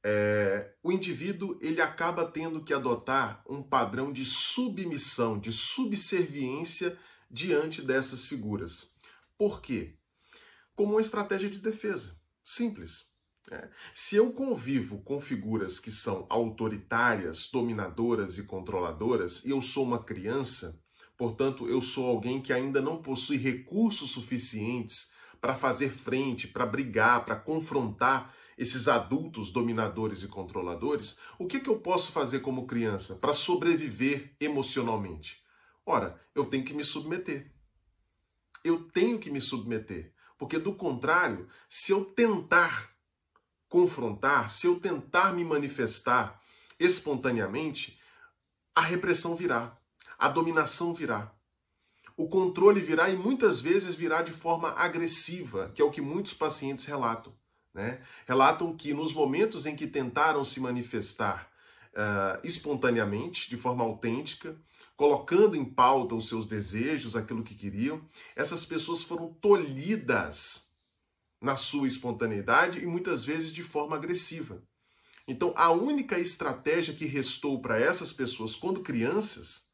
é, 0.02 0.74
o 0.82 0.90
indivíduo 0.90 1.56
ele 1.60 1.80
acaba 1.80 2.26
tendo 2.26 2.64
que 2.64 2.74
adotar 2.74 3.44
um 3.48 3.62
padrão 3.62 4.12
de 4.12 4.24
submissão, 4.24 5.38
de 5.38 5.52
subserviência 5.52 6.98
diante 7.30 7.82
dessas 7.82 8.26
figuras. 8.26 8.96
Por 9.38 9.62
quê? 9.62 9.96
Como 10.74 10.94
uma 10.94 11.00
estratégia 11.00 11.48
de 11.48 11.60
defesa. 11.60 12.20
Simples. 12.42 13.09
É. 13.50 13.68
Se 13.92 14.14
eu 14.14 14.32
convivo 14.32 15.02
com 15.02 15.20
figuras 15.20 15.80
que 15.80 15.90
são 15.90 16.24
autoritárias, 16.28 17.50
dominadoras 17.50 18.38
e 18.38 18.44
controladoras, 18.44 19.44
e 19.44 19.50
eu 19.50 19.60
sou 19.60 19.84
uma 19.84 20.02
criança, 20.04 20.80
portanto, 21.18 21.68
eu 21.68 21.80
sou 21.80 22.08
alguém 22.08 22.40
que 22.40 22.52
ainda 22.52 22.80
não 22.80 23.02
possui 23.02 23.36
recursos 23.36 24.12
suficientes 24.12 25.12
para 25.40 25.56
fazer 25.56 25.90
frente, 25.90 26.46
para 26.46 26.64
brigar, 26.64 27.24
para 27.24 27.34
confrontar 27.34 28.32
esses 28.56 28.88
adultos 28.88 29.50
dominadores 29.50 30.22
e 30.22 30.28
controladores, 30.28 31.18
o 31.38 31.46
que, 31.46 31.60
que 31.60 31.70
eu 31.70 31.80
posso 31.80 32.12
fazer 32.12 32.40
como 32.40 32.66
criança 32.66 33.16
para 33.16 33.32
sobreviver 33.32 34.36
emocionalmente? 34.38 35.42
Ora, 35.84 36.20
eu 36.34 36.44
tenho 36.44 36.62
que 36.62 36.74
me 36.74 36.84
submeter. 36.84 37.50
Eu 38.62 38.84
tenho 38.90 39.18
que 39.18 39.30
me 39.30 39.40
submeter. 39.40 40.12
Porque, 40.38 40.58
do 40.58 40.74
contrário, 40.74 41.48
se 41.66 41.90
eu 41.90 42.04
tentar 42.04 42.94
confrontar, 43.70 44.50
se 44.50 44.66
eu 44.66 44.80
tentar 44.80 45.32
me 45.32 45.44
manifestar 45.44 46.42
espontaneamente, 46.78 47.98
a 48.74 48.80
repressão 48.80 49.36
virá, 49.36 49.78
a 50.18 50.28
dominação 50.28 50.92
virá. 50.92 51.32
O 52.16 52.28
controle 52.28 52.80
virá 52.80 53.08
e 53.08 53.16
muitas 53.16 53.60
vezes 53.60 53.94
virá 53.94 54.22
de 54.22 54.32
forma 54.32 54.70
agressiva, 54.72 55.70
que 55.72 55.80
é 55.80 55.84
o 55.84 55.90
que 55.90 56.00
muitos 56.02 56.34
pacientes 56.34 56.84
relatam. 56.84 57.32
Né? 57.72 58.02
Relatam 58.26 58.76
que 58.76 58.92
nos 58.92 59.14
momentos 59.14 59.64
em 59.64 59.76
que 59.76 59.86
tentaram 59.86 60.44
se 60.44 60.58
manifestar 60.58 61.48
uh, 61.92 62.40
espontaneamente, 62.42 63.48
de 63.48 63.56
forma 63.56 63.84
autêntica, 63.84 64.60
colocando 64.96 65.54
em 65.54 65.64
pauta 65.64 66.16
os 66.16 66.28
seus 66.28 66.46
desejos, 66.46 67.14
aquilo 67.14 67.44
que 67.44 67.54
queriam, 67.54 68.04
essas 68.34 68.66
pessoas 68.66 69.02
foram 69.02 69.32
tolhidas 69.34 70.69
na 71.40 71.56
sua 71.56 71.88
espontaneidade 71.88 72.80
e 72.80 72.86
muitas 72.86 73.24
vezes 73.24 73.52
de 73.52 73.62
forma 73.62 73.96
agressiva. 73.96 74.62
Então, 75.26 75.54
a 75.56 75.70
única 75.70 76.18
estratégia 76.18 76.94
que 76.94 77.06
restou 77.06 77.60
para 77.60 77.80
essas 77.80 78.12
pessoas 78.12 78.56
quando 78.56 78.82
crianças, 78.82 79.70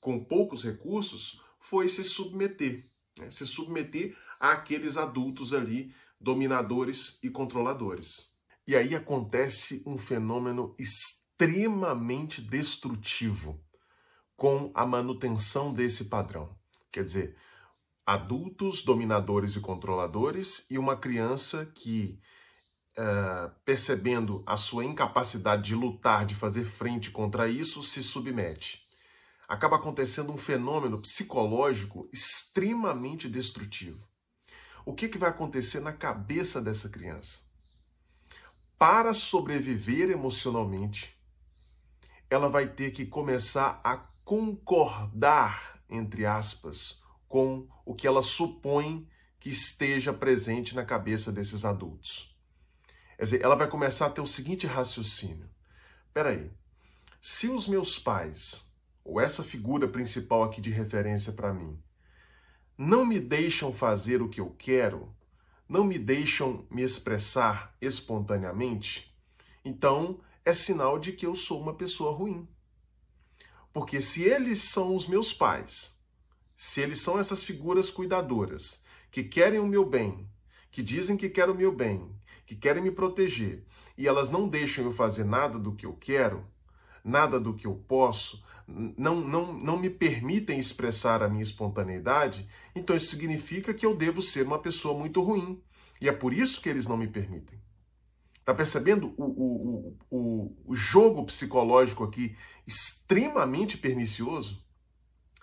com 0.00 0.22
poucos 0.24 0.64
recursos, 0.64 1.40
foi 1.60 1.88
se 1.88 2.02
submeter, 2.02 2.84
né? 3.18 3.30
se 3.30 3.46
submeter 3.46 4.16
àqueles 4.38 4.96
adultos 4.96 5.52
ali 5.52 5.94
dominadores 6.20 7.18
e 7.22 7.30
controladores. 7.30 8.34
E 8.66 8.76
aí 8.76 8.94
acontece 8.94 9.82
um 9.86 9.96
fenômeno 9.96 10.74
extremamente 10.78 12.42
destrutivo 12.42 13.64
com 14.36 14.70
a 14.74 14.84
manutenção 14.84 15.72
desse 15.72 16.06
padrão. 16.06 16.58
Quer 16.92 17.04
dizer, 17.04 17.36
adultos 18.12 18.84
dominadores 18.84 19.56
e 19.56 19.60
controladores 19.60 20.66
e 20.70 20.78
uma 20.78 20.96
criança 20.96 21.70
que, 21.74 22.20
uh, 22.98 23.50
percebendo 23.64 24.42
a 24.46 24.56
sua 24.56 24.84
incapacidade 24.84 25.62
de 25.62 25.74
lutar, 25.74 26.24
de 26.24 26.34
fazer 26.34 26.64
frente 26.64 27.10
contra 27.10 27.48
isso, 27.48 27.82
se 27.82 28.02
submete. 28.02 28.86
Acaba 29.48 29.76
acontecendo 29.76 30.32
um 30.32 30.38
fenômeno 30.38 31.00
psicológico 31.00 32.08
extremamente 32.12 33.28
destrutivo 33.28 34.10
o 34.84 34.94
que, 34.94 35.08
que 35.08 35.18
vai 35.18 35.30
acontecer 35.30 35.80
na 35.80 35.92
cabeça 35.92 36.60
dessa 36.60 36.88
criança? 36.88 37.40
Para 38.78 39.12
sobreviver 39.12 40.10
emocionalmente, 40.10 41.16
ela 42.28 42.48
vai 42.48 42.66
ter 42.66 42.92
que 42.92 43.04
começar 43.04 43.80
a 43.84 43.98
concordar, 44.24 45.80
entre 45.88 46.24
aspas, 46.24 46.99
com 47.30 47.68
o 47.86 47.94
que 47.94 48.08
ela 48.08 48.22
supõe 48.22 49.08
que 49.38 49.48
esteja 49.48 50.12
presente 50.12 50.74
na 50.74 50.84
cabeça 50.84 51.30
desses 51.30 51.64
adultos. 51.64 52.36
Quer 53.16 53.22
dizer, 53.22 53.40
ela 53.40 53.54
vai 53.54 53.68
começar 53.68 54.06
a 54.06 54.10
ter 54.10 54.20
o 54.20 54.26
seguinte 54.26 54.66
raciocínio: 54.66 55.48
peraí, 56.12 56.50
se 57.22 57.46
os 57.46 57.68
meus 57.68 58.00
pais, 58.00 58.68
ou 59.04 59.20
essa 59.20 59.44
figura 59.44 59.86
principal 59.86 60.42
aqui 60.42 60.60
de 60.60 60.70
referência 60.70 61.32
para 61.32 61.54
mim, 61.54 61.80
não 62.76 63.06
me 63.06 63.20
deixam 63.20 63.72
fazer 63.72 64.20
o 64.20 64.28
que 64.28 64.40
eu 64.40 64.50
quero, 64.58 65.14
não 65.68 65.84
me 65.84 66.00
deixam 66.00 66.66
me 66.68 66.82
expressar 66.82 67.76
espontaneamente, 67.80 69.16
então 69.64 70.20
é 70.44 70.52
sinal 70.52 70.98
de 70.98 71.12
que 71.12 71.24
eu 71.24 71.36
sou 71.36 71.62
uma 71.62 71.76
pessoa 71.76 72.12
ruim. 72.12 72.48
Porque 73.72 74.02
se 74.02 74.24
eles 74.24 74.62
são 74.62 74.96
os 74.96 75.06
meus 75.06 75.32
pais, 75.32 75.99
se 76.62 76.82
eles 76.82 77.00
são 77.00 77.18
essas 77.18 77.42
figuras 77.42 77.90
cuidadoras, 77.90 78.84
que 79.10 79.24
querem 79.24 79.58
o 79.58 79.66
meu 79.66 79.82
bem, 79.82 80.28
que 80.70 80.82
dizem 80.82 81.16
que 81.16 81.30
querem 81.30 81.54
o 81.54 81.56
meu 81.56 81.72
bem, 81.72 82.14
que 82.44 82.54
querem 82.54 82.82
me 82.82 82.90
proteger, 82.90 83.64
e 83.96 84.06
elas 84.06 84.28
não 84.28 84.46
deixam 84.46 84.84
eu 84.84 84.92
fazer 84.92 85.24
nada 85.24 85.58
do 85.58 85.74
que 85.74 85.86
eu 85.86 85.94
quero, 85.94 86.44
nada 87.02 87.40
do 87.40 87.54
que 87.54 87.66
eu 87.66 87.76
posso, 87.88 88.44
não, 88.68 89.22
não, 89.22 89.54
não 89.54 89.78
me 89.78 89.88
permitem 89.88 90.58
expressar 90.58 91.22
a 91.22 91.30
minha 91.30 91.42
espontaneidade, 91.42 92.46
então 92.74 92.94
isso 92.94 93.08
significa 93.08 93.72
que 93.72 93.86
eu 93.86 93.96
devo 93.96 94.20
ser 94.20 94.46
uma 94.46 94.58
pessoa 94.58 94.92
muito 94.92 95.22
ruim. 95.22 95.62
E 95.98 96.10
é 96.10 96.12
por 96.12 96.34
isso 96.34 96.60
que 96.60 96.68
eles 96.68 96.86
não 96.86 96.98
me 96.98 97.08
permitem. 97.08 97.58
Está 98.38 98.52
percebendo 98.52 99.14
o, 99.16 99.24
o, 99.24 99.96
o, 100.10 100.56
o 100.66 100.76
jogo 100.76 101.24
psicológico 101.24 102.04
aqui 102.04 102.36
extremamente 102.66 103.78
pernicioso? 103.78 104.62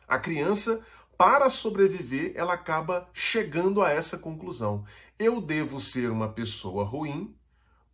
A 0.07 0.17
criança, 0.17 0.85
para 1.17 1.49
sobreviver, 1.49 2.33
ela 2.35 2.53
acaba 2.53 3.09
chegando 3.13 3.81
a 3.81 3.91
essa 3.91 4.17
conclusão. 4.17 4.85
Eu 5.17 5.41
devo 5.41 5.81
ser 5.81 6.11
uma 6.11 6.29
pessoa 6.29 6.83
ruim 6.83 7.35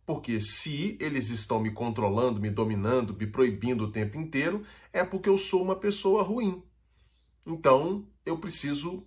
porque 0.06 0.40
se 0.40 0.98
eles 1.00 1.30
estão 1.30 1.58
me 1.58 1.70
controlando, 1.70 2.40
me 2.40 2.50
dominando, 2.50 3.16
me 3.16 3.26
proibindo 3.26 3.84
o 3.84 3.92
tempo 3.92 4.18
inteiro, 4.18 4.64
é 4.92 5.02
porque 5.02 5.28
eu 5.28 5.38
sou 5.38 5.62
uma 5.62 5.76
pessoa 5.76 6.22
ruim. 6.22 6.62
Então, 7.46 8.06
eu 8.24 8.38
preciso 8.38 9.06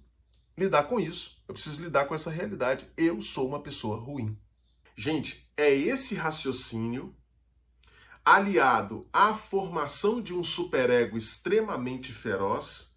lidar 0.58 0.84
com 0.84 1.00
isso. 1.00 1.38
Eu 1.48 1.54
preciso 1.54 1.84
lidar 1.84 2.06
com 2.06 2.16
essa 2.16 2.32
realidade. 2.32 2.88
Eu 2.98 3.22
sou 3.22 3.48
uma 3.48 3.62
pessoa 3.62 3.98
ruim. 3.98 4.38
Gente, 4.96 5.48
é 5.56 5.72
esse 5.72 6.16
raciocínio 6.16 7.16
aliado 8.26 9.08
à 9.14 9.36
formação 9.36 10.20
de 10.20 10.34
um 10.34 10.44
superego 10.44 11.18
extremamente 11.18 12.12
feroz 12.12 12.97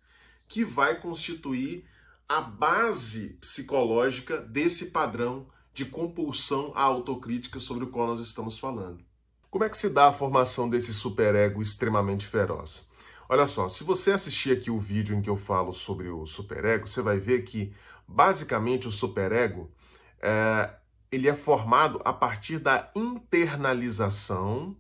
que 0.50 0.64
vai 0.64 1.00
constituir 1.00 1.87
a 2.28 2.40
base 2.40 3.38
psicológica 3.40 4.37
desse 4.37 4.90
padrão 4.90 5.47
de 5.73 5.85
compulsão 5.87 6.73
à 6.75 6.83
autocrítica 6.83 7.61
sobre 7.61 7.85
o 7.85 7.87
qual 7.87 8.09
nós 8.09 8.19
estamos 8.21 8.59
falando. 8.59 9.02
Como 9.49 9.64
é 9.64 9.69
que 9.69 9.78
se 9.78 9.88
dá 9.88 10.09
a 10.09 10.12
formação 10.12 10.69
desse 10.69 10.92
superego 10.92 11.62
extremamente 11.62 12.26
feroz? 12.26 12.90
Olha 13.28 13.47
só, 13.47 13.69
se 13.69 13.85
você 13.85 14.11
assistir 14.11 14.52
aqui 14.52 14.73
o 14.73 14.78
vídeo 14.78 15.16
em 15.16 15.23
que 15.23 15.30
eu 15.30 15.37
falo 15.37 15.73
sobre 15.73 16.09
o 16.09 16.26
superego, 16.26 16.88
você 16.88 17.00
vai 17.00 17.19
ver 17.19 17.42
que 17.42 17.73
basicamente 18.07 18.88
o 18.88 18.92
superego 18.92 19.71
é, 20.21 20.75
ele 21.12 21.28
é 21.28 21.35
formado 21.35 22.00
a 22.04 22.12
partir 22.12 22.59
da 22.59 22.90
internalização, 22.95 24.76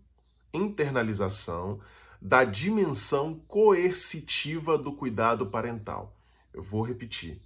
internalização 0.52 1.80
da 2.20 2.44
dimensão 2.44 3.36
coercitiva 3.48 4.76
do 4.76 4.92
cuidado 4.92 5.50
parental. 5.50 6.14
Eu 6.52 6.62
vou 6.62 6.82
repetir. 6.82 7.40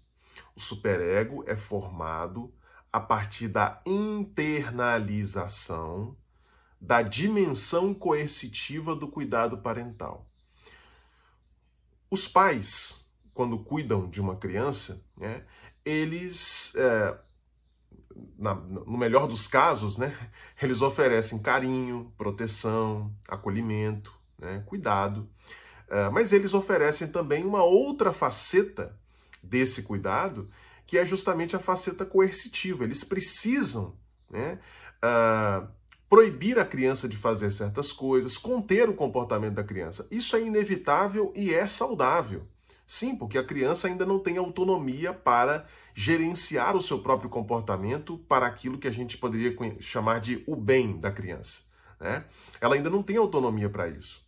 O 0.57 0.61
superego 0.61 1.45
é 1.47 1.55
formado 1.55 2.53
a 2.93 2.99
partir 3.01 3.47
da 3.49 3.79
internalização 3.87 6.17
da 6.81 7.03
dimensão 7.03 7.95
coercitiva 7.95 8.95
do 8.95 9.09
cuidado 9.09 9.59
parental. 9.59 10.29
Os 12.11 12.29
pais, 12.29 13.11
quando 13.33 13.59
cuidam 13.59 14.09
de 14.09 14.21
uma 14.21 14.37
criança, 14.37 15.03
né, 15.17 15.45
eles, 15.83 16.75
é, 16.77 17.19
na, 18.39 18.55
no 18.55 18.99
melhor 18.99 19.27
dos 19.27 19.49
casos, 19.49 19.97
né, 19.97 20.15
eles 20.61 20.83
oferecem 20.83 21.43
carinho, 21.43 22.13
proteção, 22.19 23.11
acolhimento, 23.27 24.15
né, 24.45 24.63
cuidado, 24.67 25.29
é, 25.89 26.09
mas 26.11 26.33
eles 26.33 26.55
oferecem 26.55 27.09
também 27.09 27.45
uma 27.45 27.65
outra 27.65 28.13
faceta 28.13 28.97
desse 29.43 29.83
cuidado, 29.83 30.49
que 30.87 30.99
é 30.99 31.05
justamente 31.05 31.57
a 31.57 31.59
faceta 31.59 32.05
coercitiva. 32.05 32.85
Eles 32.85 33.03
precisam 33.03 33.97
né, 34.31 34.59
uh, 35.03 35.67
proibir 36.09 36.59
a 36.59 36.65
criança 36.65 37.09
de 37.09 37.17
fazer 37.17 37.51
certas 37.51 37.93
coisas, 37.93 38.37
conter 38.37 38.89
o 38.89 38.95
comportamento 38.95 39.55
da 39.55 39.65
criança. 39.65 40.07
Isso 40.11 40.37
é 40.37 40.43
inevitável 40.43 41.33
e 41.35 41.55
é 41.55 41.67
saudável. 41.67 42.47
Sim, 42.87 43.17
porque 43.17 43.39
a 43.39 43.45
criança 43.45 43.89
ainda 43.89 44.05
não 44.05 44.19
tem 44.19 44.37
autonomia 44.37 45.13
para 45.13 45.67
gerenciar 45.95 46.77
o 46.77 46.83
seu 46.83 46.99
próprio 46.99 47.31
comportamento 47.31 48.19
para 48.29 48.47
aquilo 48.47 48.79
que 48.79 48.89
a 48.89 48.91
gente 48.91 49.17
poderia 49.17 49.57
chamar 49.81 50.21
de 50.21 50.45
o 50.47 50.55
bem 50.55 51.01
da 51.01 51.11
criança. 51.11 51.63
Né? 51.99 52.25
Ela 52.61 52.75
ainda 52.75 52.91
não 52.91 53.03
tem 53.03 53.17
autonomia 53.17 53.71
para 53.71 53.89
isso. 53.89 54.23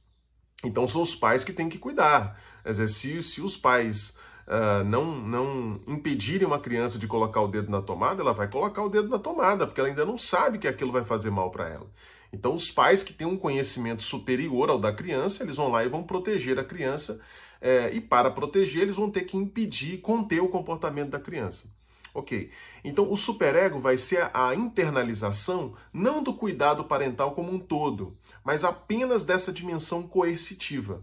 Então 0.64 0.88
são 0.88 1.02
os 1.02 1.14
pais 1.14 1.44
que 1.44 1.52
têm 1.52 1.68
que 1.68 1.78
cuidar. 1.78 2.40
Quer 2.62 2.70
dizer, 2.70 2.88
se, 2.88 3.22
se 3.22 3.40
os 3.40 3.56
pais 3.56 4.16
uh, 4.46 4.84
não, 4.84 5.04
não 5.16 5.80
impedirem 5.86 6.46
uma 6.46 6.58
criança 6.58 6.98
de 6.98 7.06
colocar 7.06 7.40
o 7.40 7.48
dedo 7.48 7.70
na 7.70 7.82
tomada, 7.82 8.22
ela 8.22 8.32
vai 8.32 8.48
colocar 8.48 8.82
o 8.82 8.88
dedo 8.88 9.08
na 9.08 9.18
tomada, 9.18 9.66
porque 9.66 9.80
ela 9.80 9.88
ainda 9.88 10.04
não 10.04 10.18
sabe 10.18 10.58
que 10.58 10.68
aquilo 10.68 10.92
vai 10.92 11.04
fazer 11.04 11.30
mal 11.30 11.50
para 11.50 11.68
ela. 11.68 11.86
Então, 12.32 12.54
os 12.54 12.70
pais 12.70 13.02
que 13.02 13.12
têm 13.12 13.26
um 13.26 13.36
conhecimento 13.36 14.02
superior 14.02 14.68
ao 14.68 14.78
da 14.78 14.92
criança, 14.92 15.42
eles 15.42 15.56
vão 15.56 15.68
lá 15.68 15.84
e 15.84 15.88
vão 15.88 16.02
proteger 16.02 16.58
a 16.58 16.64
criança, 16.64 17.20
é, 17.60 17.90
e 17.94 18.00
para 18.00 18.30
proteger, 18.30 18.82
eles 18.82 18.96
vão 18.96 19.10
ter 19.10 19.22
que 19.22 19.36
impedir, 19.36 19.98
conter 19.98 20.40
o 20.40 20.48
comportamento 20.48 21.10
da 21.10 21.20
criança. 21.20 21.70
Ok. 22.12 22.50
Então, 22.82 23.10
o 23.10 23.16
superego 23.16 23.78
vai 23.78 23.96
ser 23.96 24.30
a 24.32 24.54
internalização 24.54 25.74
não 25.92 26.22
do 26.22 26.34
cuidado 26.34 26.84
parental 26.84 27.32
como 27.32 27.52
um 27.52 27.58
todo, 27.58 28.16
mas 28.46 28.62
apenas 28.62 29.24
dessa 29.24 29.52
dimensão 29.52 30.06
coercitiva. 30.06 31.02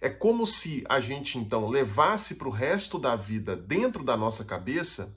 É 0.00 0.08
como 0.08 0.46
se 0.46 0.82
a 0.88 0.98
gente 0.98 1.36
então 1.36 1.68
levasse 1.68 2.36
para 2.36 2.48
o 2.48 2.50
resto 2.50 2.98
da 2.98 3.14
vida 3.14 3.54
dentro 3.54 4.02
da 4.02 4.16
nossa 4.16 4.46
cabeça 4.46 5.14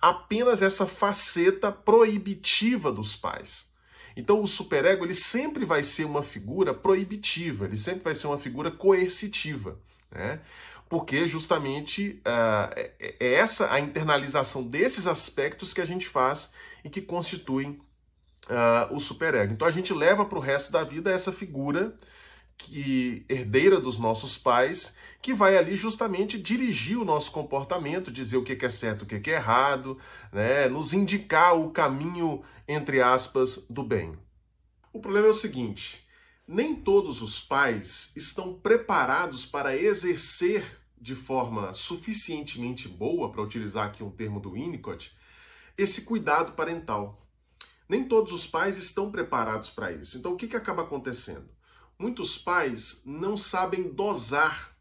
apenas 0.00 0.62
essa 0.62 0.86
faceta 0.86 1.70
proibitiva 1.70 2.90
dos 2.90 3.14
pais. 3.14 3.70
Então 4.16 4.42
o 4.42 4.46
superego 4.46 5.04
ele 5.04 5.14
sempre 5.14 5.66
vai 5.66 5.82
ser 5.82 6.06
uma 6.06 6.22
figura 6.22 6.72
proibitiva, 6.72 7.66
ele 7.66 7.76
sempre 7.76 8.04
vai 8.04 8.14
ser 8.14 8.28
uma 8.28 8.38
figura 8.38 8.70
coercitiva, 8.70 9.78
né? 10.10 10.40
Porque 10.88 11.26
justamente 11.26 12.22
uh, 12.26 12.72
é 12.74 13.34
essa 13.34 13.70
a 13.70 13.78
internalização 13.78 14.62
desses 14.62 15.06
aspectos 15.06 15.74
que 15.74 15.80
a 15.82 15.86
gente 15.86 16.08
faz 16.08 16.54
e 16.82 16.88
que 16.88 17.02
constituem 17.02 17.78
uh, 18.48 18.94
o 18.94 19.00
superego. 19.00 19.52
Então 19.52 19.66
a 19.66 19.70
gente 19.70 19.92
leva 19.92 20.24
para 20.24 20.38
o 20.38 20.40
resto 20.40 20.72
da 20.72 20.82
vida 20.82 21.10
essa 21.10 21.32
figura 21.32 21.96
que 22.56 23.24
herdeira 23.28 23.80
dos 23.80 23.98
nossos 23.98 24.38
pais, 24.38 24.96
que 25.20 25.34
vai 25.34 25.56
ali 25.56 25.76
justamente 25.76 26.38
dirigir 26.38 26.98
o 26.98 27.04
nosso 27.04 27.30
comportamento, 27.32 28.10
dizer 28.10 28.36
o 28.36 28.44
que 28.44 28.64
é 28.64 28.68
certo, 28.68 29.02
o 29.02 29.06
que 29.06 29.30
é 29.30 29.34
errado, 29.34 29.98
né? 30.32 30.68
nos 30.68 30.92
indicar 30.92 31.58
o 31.58 31.70
caminho, 31.70 32.42
entre 32.66 33.00
aspas, 33.00 33.66
do 33.68 33.82
bem. 33.82 34.16
O 34.92 35.00
problema 35.00 35.28
é 35.28 35.30
o 35.30 35.34
seguinte: 35.34 36.06
nem 36.46 36.74
todos 36.74 37.22
os 37.22 37.40
pais 37.40 38.12
estão 38.16 38.54
preparados 38.54 39.46
para 39.46 39.76
exercer 39.76 40.80
de 41.00 41.14
forma 41.14 41.74
suficientemente 41.74 42.88
boa, 42.88 43.30
para 43.30 43.42
utilizar 43.42 43.86
aqui 43.86 44.04
um 44.04 44.10
termo 44.10 44.38
do 44.38 44.52
Winnicott, 44.52 45.16
esse 45.76 46.02
cuidado 46.02 46.52
parental. 46.52 47.21
Nem 47.88 48.04
todos 48.04 48.32
os 48.32 48.46
pais 48.46 48.78
estão 48.78 49.10
preparados 49.10 49.70
para 49.70 49.92
isso. 49.92 50.18
Então, 50.18 50.32
o 50.32 50.36
que, 50.36 50.48
que 50.48 50.56
acaba 50.56 50.82
acontecendo? 50.82 51.48
Muitos 51.98 52.38
pais 52.38 53.02
não 53.04 53.36
sabem 53.36 53.92
dosar 53.92 54.76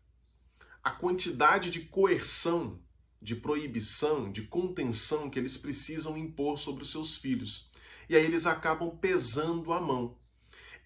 a 0.84 0.92
quantidade 0.92 1.70
de 1.70 1.82
coerção, 1.82 2.80
de 3.22 3.36
proibição, 3.36 4.32
de 4.32 4.44
contenção 4.44 5.30
que 5.30 5.38
eles 5.38 5.56
precisam 5.58 6.18
impor 6.18 6.58
sobre 6.58 6.84
os 6.84 6.92
seus 6.92 7.18
filhos. 7.18 7.70
E 8.10 8.16
aí 8.16 8.26
eles 8.26 8.46
acabam 8.48 8.98
pesando 8.98 9.72
a 9.72 9.80
mão. 9.80 10.16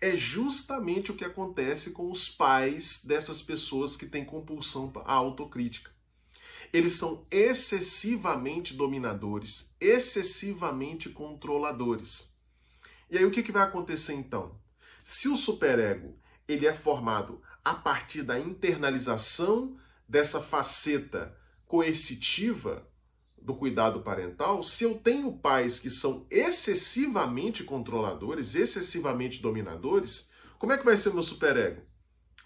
É 0.01 0.17
justamente 0.17 1.11
o 1.11 1.15
que 1.15 1.23
acontece 1.23 1.91
com 1.91 2.11
os 2.11 2.27
pais 2.27 3.03
dessas 3.05 3.41
pessoas 3.41 3.95
que 3.95 4.05
têm 4.05 4.25
compulsão 4.25 4.91
à 5.05 5.13
autocrítica. 5.13 5.94
Eles 6.75 6.97
são 6.97 7.25
excessivamente 7.31 8.73
dominadores, 8.73 9.73
excessivamente 9.79 11.07
controladores. 11.07 12.35
E 13.09 13.17
aí 13.17 13.23
o 13.23 13.31
que, 13.31 13.41
que 13.41 13.51
vai 13.53 13.63
acontecer 13.63 14.11
então? 14.11 14.59
Se 15.01 15.29
o 15.29 15.37
superego 15.37 16.19
ele 16.45 16.67
é 16.67 16.73
formado 16.73 17.41
a 17.63 17.75
partir 17.75 18.23
da 18.23 18.37
internalização 18.37 19.77
dessa 20.05 20.41
faceta 20.41 21.33
coercitiva 21.65 22.85
do 23.41 23.55
cuidado 23.55 24.01
parental, 24.01 24.61
se 24.61 24.83
eu 24.83 24.95
tenho 24.95 25.31
pais 25.31 25.79
que 25.79 25.89
são 25.89 26.27
excessivamente 26.29 27.63
controladores, 27.63 28.53
excessivamente 28.53 29.41
dominadores, 29.41 30.29
como 30.59 30.73
é 30.73 30.77
que 30.77 30.83
vai 30.83 30.97
ser 30.97 31.13
meu 31.13 31.23
superego? 31.23 31.81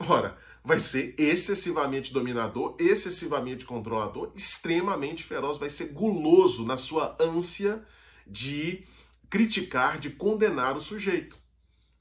Ora, 0.08 0.38
vai 0.69 0.79
ser 0.79 1.15
excessivamente 1.17 2.13
dominador, 2.13 2.75
excessivamente 2.77 3.65
controlador, 3.65 4.32
extremamente 4.36 5.23
feroz, 5.23 5.58
vai 5.58 5.67
ser 5.67 5.93
guloso 5.93 6.63
na 6.63 6.77
sua 6.77 7.17
ânsia 7.19 7.84
de 8.27 8.86
criticar, 9.32 9.99
de 9.99 10.12
condenar 10.12 10.77
o 10.77 10.82
sujeito. 10.82 11.39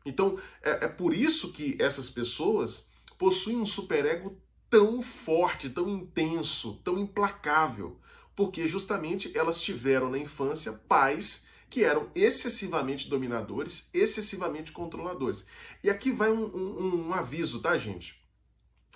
Então, 0.05 0.39
é, 0.63 0.85
é 0.85 0.89
por 0.89 1.15
isso 1.15 1.51
que 1.51 1.79
essas 1.81 2.11
pessoas 2.11 2.91
possuem 3.17 3.57
um 3.57 3.65
superego 3.65 4.39
tão 4.69 5.01
forte, 5.01 5.71
tão 5.71 5.89
intenso, 5.89 6.79
tão 6.85 6.99
implacável, 6.99 7.99
porque 8.37 8.69
justamente 8.69 9.33
elas 9.35 9.63
tiveram 9.63 10.11
na 10.11 10.19
infância 10.19 10.75
pais 10.87 11.47
que 11.71 11.85
eram 11.85 12.11
excessivamente 12.15 13.09
dominadores, 13.09 13.89
excessivamente 13.95 14.73
controladores. 14.73 15.47
E 15.83 15.89
aqui 15.89 16.13
vai 16.13 16.31
um, 16.31 16.45
um, 16.45 17.09
um 17.09 17.15
aviso, 17.15 17.63
tá, 17.63 17.79
gente? 17.79 18.28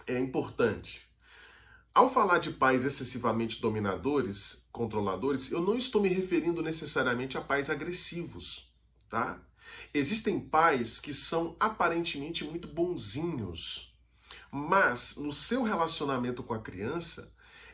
É 0.07 0.19
importante. 0.19 1.09
Ao 1.95 2.11
falar 2.11 2.39
de 2.39 2.53
pais 2.53 2.85
excessivamente 2.85 3.61
dominadores, 3.61 4.67
controladores, 4.73 5.51
eu 5.53 5.61
não 5.61 5.77
estou 5.77 6.01
me 6.01 6.09
referindo 6.09 6.63
necessariamente 6.63 7.37
a 7.37 7.41
pais 7.41 7.69
agressivos, 7.69 8.73
tá? 9.11 9.41
Existem 9.93 10.41
pais 10.41 10.99
que 10.99 11.13
são 11.13 11.55
aparentemente 11.61 12.45
muito 12.45 12.67
bonzinhos, 12.69 13.95
mas 14.51 15.17
no 15.17 15.33
seu 15.33 15.63
relacionamento 15.63 16.43
com 16.43 16.55
a 16.55 16.63
criança, 16.63 17.31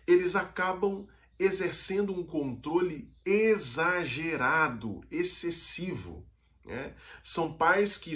eles 0.06 0.34
acabam 0.34 1.06
exercendo 1.38 2.12
um 2.12 2.24
controle 2.24 3.08
exagerado, 3.24 5.00
excessivo. 5.10 6.26
Né? 6.68 6.92
São 7.24 7.50
pais 7.50 7.96
que, 7.96 8.14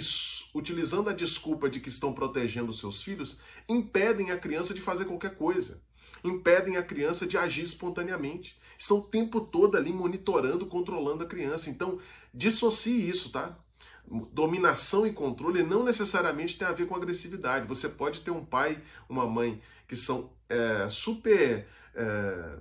utilizando 0.53 1.09
a 1.09 1.13
desculpa 1.13 1.67
de 1.67 1.79
que 1.79 1.89
estão 1.89 2.13
protegendo 2.13 2.71
seus 2.71 3.01
filhos, 3.01 3.39
impedem 3.67 4.29
a 4.29 4.37
criança 4.37 4.75
de 4.75 4.79
fazer 4.79 5.05
qualquer 5.05 5.35
coisa, 5.35 5.81
impedem 6.23 6.77
a 6.77 6.83
criança 6.83 7.25
de 7.25 7.35
agir 7.35 7.63
espontaneamente. 7.63 8.55
Estão 8.77 8.99
o 8.99 9.03
tempo 9.03 9.41
todo 9.41 9.75
ali 9.75 9.91
monitorando, 9.91 10.67
controlando 10.67 11.23
a 11.23 11.27
criança. 11.27 11.71
Então, 11.71 11.99
dissocie 12.31 13.09
isso, 13.09 13.31
tá? 13.31 13.57
dominação 14.31 15.07
e 15.07 15.13
controle 15.13 15.63
não 15.63 15.83
necessariamente 15.83 16.57
tem 16.57 16.67
a 16.67 16.73
ver 16.73 16.85
com 16.85 16.95
agressividade. 16.95 17.67
Você 17.67 17.89
pode 17.89 18.21
ter 18.21 18.31
um 18.31 18.45
pai, 18.45 18.79
uma 19.09 19.25
mãe 19.25 19.59
que 19.87 19.95
são 19.95 20.31
é, 20.49 20.87
super 20.89 21.65
é, 21.95 22.57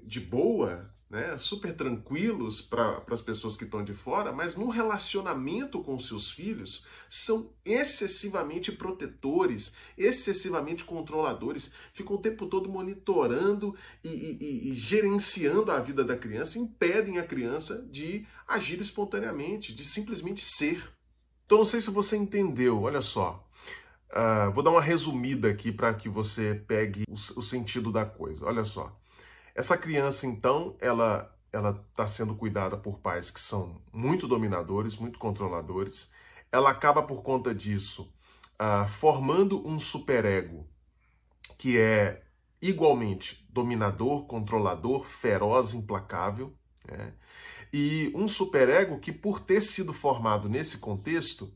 de 0.00 0.18
boa, 0.18 0.90
né, 1.08 1.38
super 1.38 1.72
tranquilos 1.74 2.60
para 2.60 3.02
as 3.10 3.20
pessoas 3.20 3.56
que 3.56 3.64
estão 3.64 3.84
de 3.84 3.94
fora, 3.94 4.32
mas 4.32 4.56
no 4.56 4.68
relacionamento 4.68 5.82
com 5.82 5.98
seus 5.98 6.30
filhos 6.30 6.84
são 7.08 7.52
excessivamente 7.64 8.72
protetores, 8.72 9.74
excessivamente 9.96 10.84
controladores, 10.84 11.72
ficam 11.94 12.16
o 12.16 12.20
tempo 12.20 12.46
todo 12.46 12.68
monitorando 12.68 13.76
e, 14.02 14.08
e, 14.08 14.70
e 14.70 14.74
gerenciando 14.74 15.70
a 15.70 15.80
vida 15.80 16.02
da 16.04 16.16
criança, 16.16 16.58
impedem 16.58 17.18
a 17.18 17.26
criança 17.26 17.86
de 17.90 18.26
agir 18.46 18.80
espontaneamente, 18.80 19.72
de 19.72 19.84
simplesmente 19.84 20.44
ser. 20.44 20.90
Então, 21.44 21.58
não 21.58 21.64
sei 21.64 21.80
se 21.80 21.90
você 21.90 22.16
entendeu, 22.16 22.82
olha 22.82 23.00
só. 23.00 23.44
Uh, 24.10 24.50
vou 24.52 24.62
dar 24.62 24.70
uma 24.70 24.80
resumida 24.80 25.48
aqui 25.48 25.70
para 25.70 25.92
que 25.94 26.08
você 26.08 26.54
pegue 26.66 27.04
o, 27.08 27.12
o 27.12 27.42
sentido 27.42 27.92
da 27.92 28.04
coisa. 28.04 28.44
Olha 28.44 28.64
só. 28.64 28.96
Essa 29.56 29.78
criança, 29.78 30.26
então, 30.26 30.76
ela 30.80 31.34
ela 31.50 31.82
está 31.90 32.06
sendo 32.06 32.34
cuidada 32.34 32.76
por 32.76 32.98
pais 32.98 33.30
que 33.30 33.40
são 33.40 33.80
muito 33.90 34.28
dominadores, 34.28 34.96
muito 34.96 35.18
controladores. 35.18 36.12
Ela 36.52 36.70
acaba, 36.70 37.02
por 37.02 37.22
conta 37.22 37.54
disso, 37.54 38.12
uh, 38.60 38.86
formando 38.86 39.66
um 39.66 39.80
superego 39.80 40.68
que 41.56 41.78
é 41.78 42.22
igualmente 42.60 43.46
dominador, 43.48 44.26
controlador, 44.26 45.06
feroz, 45.06 45.72
implacável. 45.72 46.52
Né? 46.86 47.14
E 47.72 48.12
um 48.14 48.28
superego 48.28 48.98
que, 48.98 49.10
por 49.10 49.40
ter 49.40 49.62
sido 49.62 49.94
formado 49.94 50.50
nesse 50.50 50.78
contexto, 50.78 51.50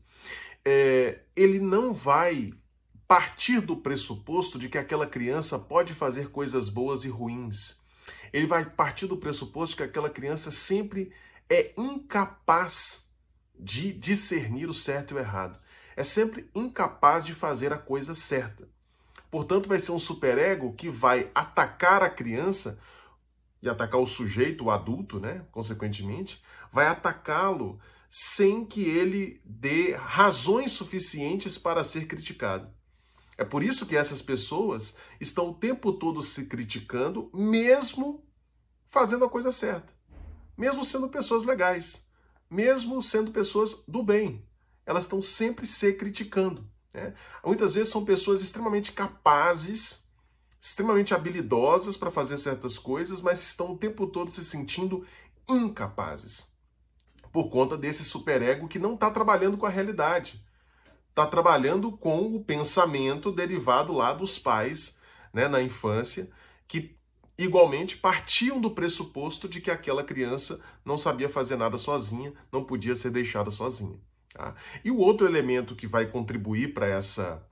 é, 0.65 1.21
ele 1.35 1.59
não 1.59 1.93
vai 1.93 2.51
partir 3.07 3.61
do 3.61 3.77
pressuposto 3.77 4.57
de 4.57 4.69
que 4.69 4.79
aquela 4.79 5.05
criança 5.05 5.59
pode 5.59 5.93
fazer 5.93 6.31
coisas 6.31 6.69
boas 6.69 7.03
e 7.03 7.09
ruins 7.09 7.80
ele 8.33 8.47
vai 8.47 8.65
partir 8.65 9.07
do 9.07 9.17
pressuposto 9.17 9.77
que 9.77 9.83
aquela 9.83 10.09
criança 10.09 10.51
sempre 10.51 11.11
é 11.49 11.73
incapaz 11.77 13.09
de 13.57 13.93
discernir 13.93 14.69
o 14.69 14.73
certo 14.73 15.11
e 15.11 15.17
o 15.17 15.19
errado. 15.19 15.59
É 15.95 16.03
sempre 16.03 16.49
incapaz 16.55 17.25
de 17.25 17.35
fazer 17.35 17.73
a 17.73 17.77
coisa 17.77 18.15
certa. 18.15 18.67
Portanto, 19.29 19.69
vai 19.69 19.79
ser 19.79 19.91
um 19.91 19.99
superego 19.99 20.73
que 20.73 20.89
vai 20.89 21.29
atacar 21.33 22.03
a 22.03 22.09
criança 22.09 22.79
e 23.61 23.69
atacar 23.69 23.99
o 23.99 24.05
sujeito, 24.05 24.65
o 24.65 24.71
adulto, 24.71 25.19
né? 25.19 25.45
Consequentemente, 25.51 26.41
vai 26.71 26.87
atacá-lo 26.87 27.79
sem 28.09 28.65
que 28.65 28.83
ele 28.83 29.41
dê 29.45 29.93
razões 29.93 30.71
suficientes 30.73 31.57
para 31.57 31.83
ser 31.83 32.07
criticado. 32.07 32.69
É 33.41 33.43
por 33.43 33.63
isso 33.63 33.87
que 33.87 33.97
essas 33.97 34.21
pessoas 34.21 34.95
estão 35.19 35.49
o 35.49 35.53
tempo 35.55 35.91
todo 35.93 36.21
se 36.21 36.45
criticando, 36.45 37.27
mesmo 37.33 38.23
fazendo 38.85 39.25
a 39.25 39.29
coisa 39.31 39.51
certa, 39.51 39.91
mesmo 40.55 40.85
sendo 40.85 41.09
pessoas 41.09 41.43
legais, 41.43 42.07
mesmo 42.47 43.01
sendo 43.01 43.31
pessoas 43.31 43.83
do 43.87 44.03
bem. 44.03 44.47
Elas 44.85 45.05
estão 45.05 45.23
sempre 45.23 45.65
se 45.65 45.91
criticando. 45.93 46.69
Né? 46.93 47.15
Muitas 47.43 47.73
vezes 47.73 47.91
são 47.91 48.05
pessoas 48.05 48.43
extremamente 48.43 48.91
capazes, 48.91 50.07
extremamente 50.59 51.15
habilidosas 51.15 51.97
para 51.97 52.11
fazer 52.11 52.37
certas 52.37 52.77
coisas, 52.77 53.21
mas 53.21 53.41
estão 53.41 53.71
o 53.71 53.77
tempo 53.79 54.05
todo 54.05 54.29
se 54.29 54.45
sentindo 54.45 55.03
incapazes 55.49 56.51
por 57.31 57.49
conta 57.49 57.75
desse 57.75 58.05
superego 58.05 58.67
que 58.67 58.77
não 58.77 58.93
está 58.93 59.09
trabalhando 59.09 59.57
com 59.57 59.65
a 59.65 59.69
realidade 59.69 60.45
está 61.11 61.25
trabalhando 61.27 61.91
com 61.91 62.35
o 62.35 62.43
pensamento 62.43 63.31
derivado 63.31 63.93
lá 63.93 64.13
dos 64.13 64.39
pais 64.39 64.99
né, 65.33 65.47
na 65.47 65.61
infância, 65.61 66.29
que 66.67 66.97
igualmente 67.37 67.97
partiam 67.97 68.59
do 68.59 68.71
pressuposto 68.71 69.47
de 69.47 69.61
que 69.61 69.69
aquela 69.69 70.03
criança 70.03 70.63
não 70.85 70.97
sabia 70.97 71.29
fazer 71.29 71.57
nada 71.57 71.77
sozinha, 71.77 72.33
não 72.51 72.63
podia 72.63 72.95
ser 72.95 73.11
deixada 73.11 73.51
sozinha. 73.51 73.99
Tá? 74.33 74.55
E 74.83 74.89
o 74.89 74.97
outro 74.97 75.27
elemento 75.27 75.75
que 75.75 75.85
vai 75.85 76.07
contribuir 76.07 76.73
para 76.73 76.87
essa 76.87 77.45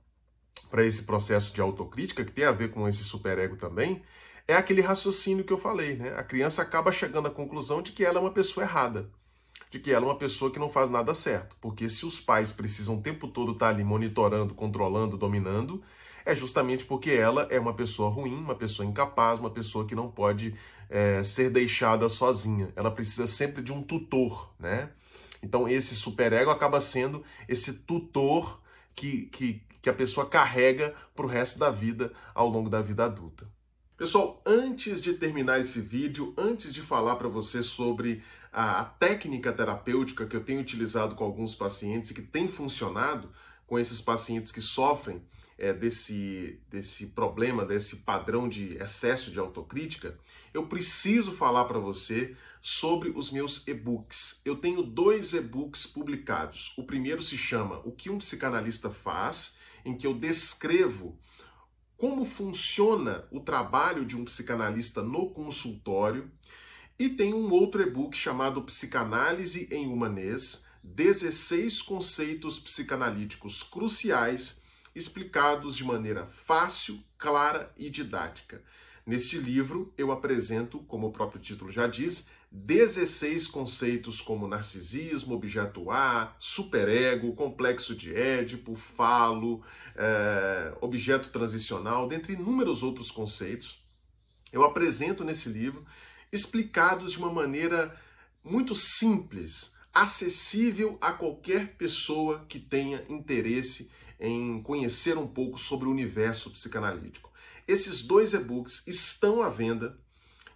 para 0.68 0.84
esse 0.84 1.04
processo 1.04 1.52
de 1.52 1.60
autocrítica, 1.60 2.24
que 2.24 2.32
tem 2.32 2.44
a 2.44 2.52
ver 2.52 2.70
com 2.70 2.86
esse 2.86 3.02
superego 3.02 3.56
também, 3.56 4.02
é 4.46 4.54
aquele 4.54 4.80
raciocínio 4.80 5.44
que 5.44 5.52
eu 5.52 5.58
falei, 5.58 5.96
né? 5.96 6.14
A 6.16 6.22
criança 6.22 6.62
acaba 6.62 6.92
chegando 6.92 7.26
à 7.26 7.30
conclusão 7.30 7.82
de 7.82 7.92
que 7.92 8.04
ela 8.04 8.18
é 8.18 8.20
uma 8.20 8.32
pessoa 8.32 8.64
errada 8.64 9.10
de 9.70 9.78
que 9.78 9.92
ela 9.92 10.04
é 10.04 10.08
uma 10.08 10.18
pessoa 10.18 10.50
que 10.50 10.58
não 10.58 10.68
faz 10.68 10.90
nada 10.90 11.14
certo. 11.14 11.56
Porque 11.60 11.88
se 11.88 12.04
os 12.04 12.20
pais 12.20 12.50
precisam 12.50 12.96
o 12.96 13.02
tempo 13.02 13.28
todo 13.28 13.52
estar 13.52 13.68
ali 13.68 13.84
monitorando, 13.84 14.54
controlando, 14.54 15.16
dominando, 15.16 15.82
é 16.24 16.34
justamente 16.34 16.84
porque 16.84 17.10
ela 17.10 17.46
é 17.50 17.58
uma 17.58 17.72
pessoa 17.72 18.10
ruim, 18.10 18.34
uma 18.34 18.54
pessoa 18.54 18.86
incapaz, 18.86 19.38
uma 19.38 19.50
pessoa 19.50 19.86
que 19.86 19.94
não 19.94 20.10
pode 20.10 20.54
é, 20.88 21.22
ser 21.22 21.50
deixada 21.50 22.08
sozinha. 22.08 22.72
Ela 22.74 22.90
precisa 22.90 23.26
sempre 23.26 23.62
de 23.62 23.72
um 23.72 23.80
tutor, 23.82 24.52
né? 24.58 24.90
Então 25.42 25.68
esse 25.68 25.94
superego 25.94 26.50
acaba 26.50 26.80
sendo 26.80 27.24
esse 27.48 27.72
tutor 27.84 28.60
que, 28.94 29.26
que, 29.26 29.62
que 29.80 29.88
a 29.88 29.94
pessoa 29.94 30.28
carrega 30.28 30.94
para 31.14 31.24
o 31.24 31.28
resto 31.28 31.58
da 31.58 31.70
vida, 31.70 32.12
ao 32.34 32.48
longo 32.48 32.68
da 32.68 32.82
vida 32.82 33.04
adulta. 33.04 33.48
Pessoal, 34.00 34.40
antes 34.46 35.02
de 35.02 35.12
terminar 35.12 35.60
esse 35.60 35.78
vídeo, 35.78 36.32
antes 36.34 36.72
de 36.72 36.80
falar 36.80 37.16
para 37.16 37.28
você 37.28 37.62
sobre 37.62 38.22
a, 38.50 38.82
técnica 38.82 39.52
terapêutica 39.52 40.24
que 40.24 40.34
eu 40.34 40.42
tenho 40.42 40.62
utilizado 40.62 41.14
com 41.14 41.22
alguns 41.22 41.54
pacientes 41.54 42.10
e 42.10 42.14
que 42.14 42.22
tem 42.22 42.48
funcionado 42.48 43.30
com 43.66 43.78
esses 43.78 44.00
pacientes 44.00 44.50
que 44.50 44.62
sofrem 44.62 45.22
é, 45.58 45.74
desse, 45.74 46.58
desse 46.70 47.08
problema, 47.08 47.66
desse 47.66 47.96
padrão 47.96 48.48
de 48.48 48.74
excesso 48.78 49.30
de 49.30 49.38
autocrítica, 49.38 50.18
eu 50.54 50.66
preciso 50.66 51.32
falar 51.32 51.66
para 51.66 51.78
você 51.78 52.34
sobre 52.62 53.10
os 53.10 53.30
meus 53.30 53.68
e-books. 53.68 54.40
Eu 54.46 54.56
tenho 54.56 54.82
dois 54.82 55.34
e-books 55.34 55.86
publicados. 55.86 56.72
O 56.78 56.84
primeiro 56.84 57.22
se 57.22 57.36
chama 57.36 57.82
O 57.84 57.92
que 57.92 58.08
um 58.08 58.16
psicanalista 58.16 58.88
faz, 58.88 59.58
em 59.84 59.94
que 59.94 60.06
eu 60.06 60.14
descrevo 60.14 61.18
como 62.00 62.24
funciona 62.24 63.26
o 63.30 63.40
trabalho 63.40 64.06
de 64.06 64.16
um 64.16 64.24
psicanalista 64.24 65.02
no 65.02 65.28
consultório. 65.28 66.30
E 66.98 67.10
tem 67.10 67.34
um 67.34 67.52
outro 67.52 67.82
e-book 67.82 68.16
chamado 68.16 68.62
Psicanálise 68.62 69.68
em 69.70 69.86
Humanês: 69.86 70.64
16 70.82 71.82
conceitos 71.82 72.58
psicanalíticos 72.58 73.62
cruciais 73.62 74.62
explicados 74.94 75.76
de 75.76 75.84
maneira 75.84 76.26
fácil, 76.26 76.98
clara 77.18 77.70
e 77.76 77.90
didática. 77.90 78.62
Neste 79.06 79.36
livro, 79.36 79.92
eu 79.96 80.10
apresento, 80.10 80.78
como 80.80 81.08
o 81.08 81.12
próprio 81.12 81.40
título 81.40 81.70
já 81.70 81.86
diz, 81.86 82.28
16 82.52 83.46
conceitos 83.46 84.20
como 84.20 84.48
narcisismo, 84.48 85.36
objeto 85.36 85.88
A, 85.90 86.34
superego, 86.38 87.34
complexo 87.34 87.94
de 87.94 88.12
Édipo, 88.12 88.74
falo, 88.74 89.62
é, 89.94 90.74
objeto 90.80 91.28
transicional, 91.28 92.08
dentre 92.08 92.32
inúmeros 92.32 92.82
outros 92.82 93.10
conceitos. 93.10 93.80
Eu 94.52 94.64
apresento 94.64 95.22
nesse 95.22 95.48
livro 95.48 95.86
explicados 96.32 97.12
de 97.12 97.18
uma 97.18 97.32
maneira 97.32 97.96
muito 98.42 98.74
simples, 98.74 99.74
acessível 99.94 100.98
a 101.00 101.12
qualquer 101.12 101.76
pessoa 101.76 102.44
que 102.48 102.58
tenha 102.58 103.04
interesse 103.08 103.90
em 104.18 104.60
conhecer 104.60 105.16
um 105.16 105.26
pouco 105.26 105.56
sobre 105.56 105.86
o 105.86 105.90
universo 105.90 106.50
psicanalítico. 106.50 107.32
Esses 107.66 108.02
dois 108.02 108.34
e-books 108.34 108.86
estão 108.88 109.40
à 109.40 109.48
venda 109.48 109.96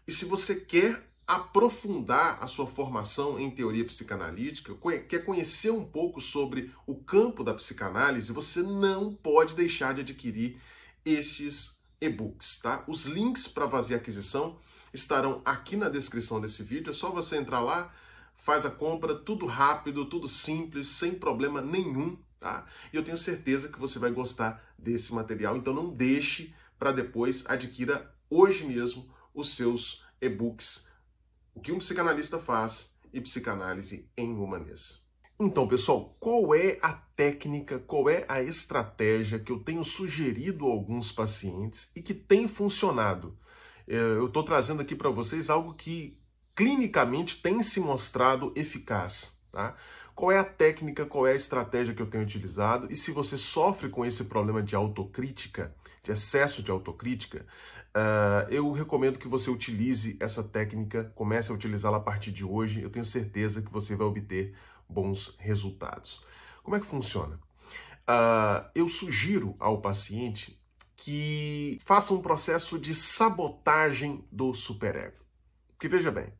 e 0.06 0.12
se 0.12 0.24
você 0.24 0.56
quer 0.56 1.13
aprofundar 1.26 2.42
a 2.42 2.46
sua 2.46 2.66
formação 2.66 3.38
em 3.38 3.50
teoria 3.50 3.84
psicanalítica, 3.84 4.74
quer 5.08 5.24
conhecer 5.24 5.70
um 5.70 5.84
pouco 5.84 6.20
sobre 6.20 6.72
o 6.86 6.94
campo 6.94 7.42
da 7.42 7.54
psicanálise, 7.54 8.32
você 8.32 8.62
não 8.62 9.14
pode 9.14 9.54
deixar 9.54 9.94
de 9.94 10.02
adquirir 10.02 10.60
estes 11.04 11.78
e-books, 12.00 12.60
tá? 12.60 12.84
Os 12.86 13.06
links 13.06 13.48
para 13.48 13.68
fazer 13.68 13.94
aquisição 13.94 14.58
estarão 14.92 15.40
aqui 15.44 15.76
na 15.76 15.88
descrição 15.88 16.40
desse 16.40 16.62
vídeo, 16.62 16.90
é 16.90 16.92
só 16.92 17.10
você 17.10 17.36
entrar 17.36 17.60
lá, 17.60 17.92
faz 18.36 18.66
a 18.66 18.70
compra, 18.70 19.14
tudo 19.14 19.46
rápido, 19.46 20.04
tudo 20.04 20.28
simples, 20.28 20.88
sem 20.88 21.14
problema 21.14 21.62
nenhum, 21.62 22.18
tá? 22.38 22.66
E 22.92 22.96
eu 22.96 23.02
tenho 23.02 23.16
certeza 23.16 23.70
que 23.70 23.78
você 23.78 23.98
vai 23.98 24.10
gostar 24.10 24.62
desse 24.78 25.14
material, 25.14 25.56
então 25.56 25.72
não 25.72 25.88
deixe 25.88 26.54
para 26.78 26.92
depois, 26.92 27.46
adquira 27.46 28.14
hoje 28.28 28.66
mesmo 28.66 29.08
os 29.32 29.56
seus 29.56 30.04
e-books 30.20 30.92
o 31.54 31.60
que 31.60 31.72
um 31.72 31.78
psicanalista 31.78 32.38
faz 32.38 32.98
e 33.12 33.20
psicanálise 33.20 34.10
em 34.16 34.34
humanês. 34.34 35.04
Então, 35.38 35.66
pessoal, 35.66 36.14
qual 36.20 36.54
é 36.54 36.78
a 36.80 36.92
técnica, 36.92 37.78
qual 37.78 38.08
é 38.08 38.24
a 38.28 38.42
estratégia 38.42 39.38
que 39.38 39.50
eu 39.50 39.58
tenho 39.58 39.84
sugerido 39.84 40.66
a 40.66 40.70
alguns 40.70 41.10
pacientes 41.10 41.90
e 41.94 42.02
que 42.02 42.14
tem 42.14 42.46
funcionado? 42.46 43.36
É, 43.86 43.96
eu 43.96 44.26
estou 44.26 44.44
trazendo 44.44 44.80
aqui 44.80 44.94
para 44.94 45.10
vocês 45.10 45.50
algo 45.50 45.74
que 45.74 46.18
clinicamente 46.54 47.42
tem 47.42 47.62
se 47.62 47.80
mostrado 47.80 48.52
eficaz. 48.54 49.36
Tá? 49.50 49.76
Qual 50.14 50.30
é 50.30 50.38
a 50.38 50.44
técnica, 50.44 51.04
qual 51.04 51.26
é 51.26 51.32
a 51.32 51.36
estratégia 51.36 51.92
que 51.92 52.00
eu 52.00 52.10
tenho 52.10 52.22
utilizado? 52.22 52.86
E 52.90 52.94
se 52.94 53.10
você 53.10 53.36
sofre 53.36 53.88
com 53.88 54.06
esse 54.06 54.24
problema 54.24 54.62
de 54.62 54.76
autocrítica, 54.76 55.74
de 56.02 56.12
excesso 56.12 56.62
de 56.62 56.70
autocrítica, 56.70 57.44
Uh, 57.96 58.50
eu 58.50 58.72
recomendo 58.72 59.20
que 59.20 59.28
você 59.28 59.50
utilize 59.50 60.16
essa 60.18 60.42
técnica, 60.42 61.12
comece 61.14 61.52
a 61.52 61.54
utilizá-la 61.54 61.98
a 61.98 62.00
partir 62.00 62.32
de 62.32 62.44
hoje. 62.44 62.82
Eu 62.82 62.90
tenho 62.90 63.04
certeza 63.04 63.62
que 63.62 63.72
você 63.72 63.94
vai 63.94 64.06
obter 64.06 64.54
bons 64.88 65.36
resultados. 65.38 66.24
Como 66.62 66.76
é 66.76 66.80
que 66.80 66.86
funciona? 66.86 67.38
Uh, 68.08 68.68
eu 68.74 68.88
sugiro 68.88 69.54
ao 69.60 69.80
paciente 69.80 70.58
que 70.96 71.78
faça 71.84 72.12
um 72.12 72.20
processo 72.20 72.78
de 72.78 72.94
sabotagem 72.94 74.24
do 74.30 74.52
superego. 74.52 75.16
Porque 75.72 75.88
veja 75.88 76.10
bem, 76.10 76.32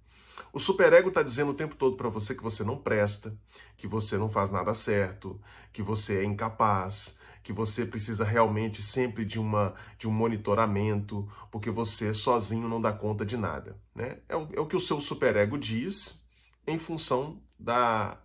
o 0.53 0.59
superego 0.59 1.09
está 1.09 1.23
dizendo 1.23 1.53
o 1.53 1.55
tempo 1.55 1.77
todo 1.77 1.97
para 1.97 2.09
você 2.09 2.35
que 2.35 2.43
você 2.43 2.65
não 2.65 2.79
presta, 2.79 3.37
que 3.77 3.87
você 3.87 4.19
não 4.19 4.29
faz 4.29 4.51
nada 4.51 4.75
certo, 4.75 5.41
que 5.73 5.83
você 5.83 6.21
é 6.21 6.25
incapaz, 6.25 7.19
que 7.45 7.53
você 7.53 7.85
precisa 7.85 8.25
realmente 8.25 8.83
sempre 8.83 9.23
de, 9.23 9.39
uma, 9.39 9.75
de 9.99 10.09
um 10.09 10.11
monitoramento, 10.11 11.31
porque 11.53 11.71
você 11.71 12.15
sozinho 12.15 12.67
não 12.67 12.81
dá 12.81 12.91
conta 12.91 13.25
de 13.25 13.37
nada. 13.37 13.79
Né? 13.95 14.19
É, 14.27 14.35
o, 14.35 14.49
é 14.55 14.61
o 14.61 14.67
que 14.67 14.75
o 14.75 14.81
seu 14.81 14.99
superego 14.99 15.59
diz 15.59 16.25
em 16.67 16.79
função 16.79 17.43
da, 17.61 18.19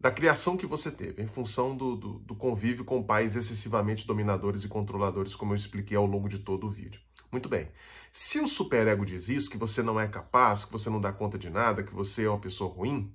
da 0.00 0.12
criação 0.12 0.56
que 0.56 0.66
você 0.66 0.88
teve, 0.88 1.20
em 1.20 1.26
função 1.26 1.76
do, 1.76 1.96
do, 1.96 2.18
do 2.20 2.34
convívio 2.36 2.84
com 2.84 3.02
pais 3.02 3.34
excessivamente 3.34 4.06
dominadores 4.06 4.62
e 4.62 4.68
controladores, 4.68 5.34
como 5.34 5.52
eu 5.52 5.56
expliquei 5.56 5.96
ao 5.96 6.06
longo 6.06 6.28
de 6.28 6.38
todo 6.38 6.68
o 6.68 6.70
vídeo. 6.70 7.00
Muito 7.32 7.48
bem. 7.48 7.68
Se 8.12 8.38
o 8.38 8.46
superego 8.46 9.04
diz 9.04 9.28
isso, 9.28 9.50
que 9.50 9.58
você 9.58 9.82
não 9.82 9.98
é 9.98 10.06
capaz, 10.06 10.64
que 10.64 10.72
você 10.72 10.88
não 10.88 11.00
dá 11.00 11.12
conta 11.12 11.36
de 11.36 11.50
nada, 11.50 11.82
que 11.82 11.92
você 11.92 12.24
é 12.24 12.30
uma 12.30 12.38
pessoa 12.38 12.72
ruim, 12.72 13.12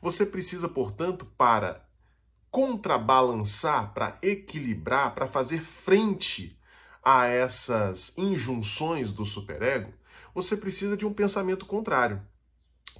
você 0.00 0.24
precisa, 0.24 0.68
portanto, 0.68 1.26
para 1.36 1.84
contrabalançar, 2.52 3.94
para 3.94 4.18
equilibrar, 4.22 5.14
para 5.14 5.26
fazer 5.26 5.62
frente 5.62 6.56
a 7.02 7.26
essas 7.26 8.16
injunções 8.18 9.10
do 9.10 9.24
superego, 9.24 9.90
você 10.34 10.56
precisa 10.56 10.94
de 10.94 11.06
um 11.06 11.14
pensamento 11.14 11.64
contrário, 11.64 12.20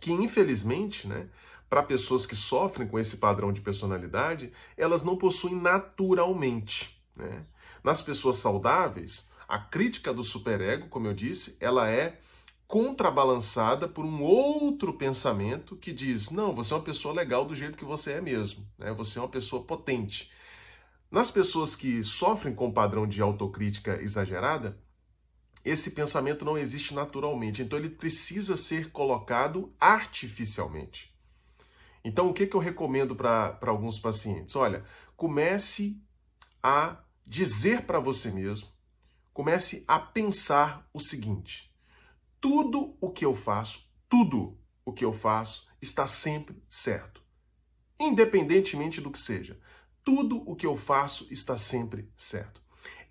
que 0.01 0.11
infelizmente, 0.11 1.07
né, 1.07 1.29
para 1.69 1.83
pessoas 1.83 2.25
que 2.25 2.35
sofrem 2.35 2.89
com 2.89 2.99
esse 2.99 3.19
padrão 3.19 3.53
de 3.53 3.61
personalidade, 3.61 4.51
elas 4.75 5.05
não 5.05 5.17
possuem 5.17 5.55
naturalmente. 5.55 6.99
Né? 7.15 7.45
Nas 7.85 8.01
pessoas 8.01 8.39
saudáveis, 8.39 9.31
a 9.47 9.59
crítica 9.59 10.15
do 10.15 10.25
superego, 10.25 10.89
como 10.89 11.09
eu 11.09 11.15
disse, 11.15 11.59
ela 11.61 11.91
é 11.91 12.19
contrabalançada 12.73 13.87
por 13.87 14.03
um 14.03 14.23
outro 14.23 14.95
pensamento 14.95 15.77
que 15.77 15.93
diz: 15.93 16.31
não, 16.31 16.55
você 16.55 16.73
é 16.73 16.77
uma 16.79 16.83
pessoa 16.83 17.13
legal 17.13 17.45
do 17.45 17.55
jeito 17.55 17.77
que 17.77 17.85
você 17.85 18.13
é 18.13 18.21
mesmo, 18.23 18.67
né? 18.79 18.91
você 18.95 19.19
é 19.19 19.21
uma 19.21 19.29
pessoa 19.29 19.63
potente. 19.63 20.33
Nas 21.11 21.31
pessoas 21.31 21.77
que 21.77 22.03
sofrem 22.03 22.55
com 22.55 22.69
o 22.69 22.73
padrão 22.73 23.07
de 23.07 23.21
autocrítica 23.21 24.01
exagerada, 24.01 24.81
esse 25.63 25.91
pensamento 25.91 26.47
não 26.47 26.57
existe 26.57 26.95
naturalmente, 26.95 27.61
então 27.61 27.79
ele 27.79 27.91
precisa 27.91 28.57
ser 28.57 28.91
colocado 28.91 29.71
artificialmente. 29.79 31.15
Então, 32.03 32.31
o 32.31 32.33
que, 32.33 32.47
que 32.47 32.57
eu 32.57 32.61
recomendo 32.61 33.15
para 33.15 33.59
alguns 33.67 33.99
pacientes? 33.99 34.57
Olha, 34.57 34.83
comece 35.15 36.03
a 36.63 37.05
dizer 37.27 37.83
para 37.83 38.01
você 38.01 38.31
mesmo, 38.31 38.67
comece 39.31 39.85
a 39.87 40.01
pensar 40.01 40.89
o 40.95 41.01
seguinte 41.01 41.71
tudo 42.43 42.97
o 43.01 43.09
que 43.09 43.25
eu 43.25 43.37
faço, 43.37 43.89
tudo 44.09 44.59
o 44.85 44.93
que 44.93 45.05
eu 45.05 45.13
faço 45.13 45.69
está 45.81 46.09
sempre 46.09 46.61
certo. 46.69 47.23
Independentemente 48.01 49.01
do 49.01 49.13
que 49.13 49.19
seja, 49.19 49.57
tudo 50.05 50.43
o 50.45 50.57
que 50.57 50.67
eu 50.67 50.77
faço 50.77 51.29
está 51.33 51.57
sempre 51.57 52.11
certo. 52.17 52.61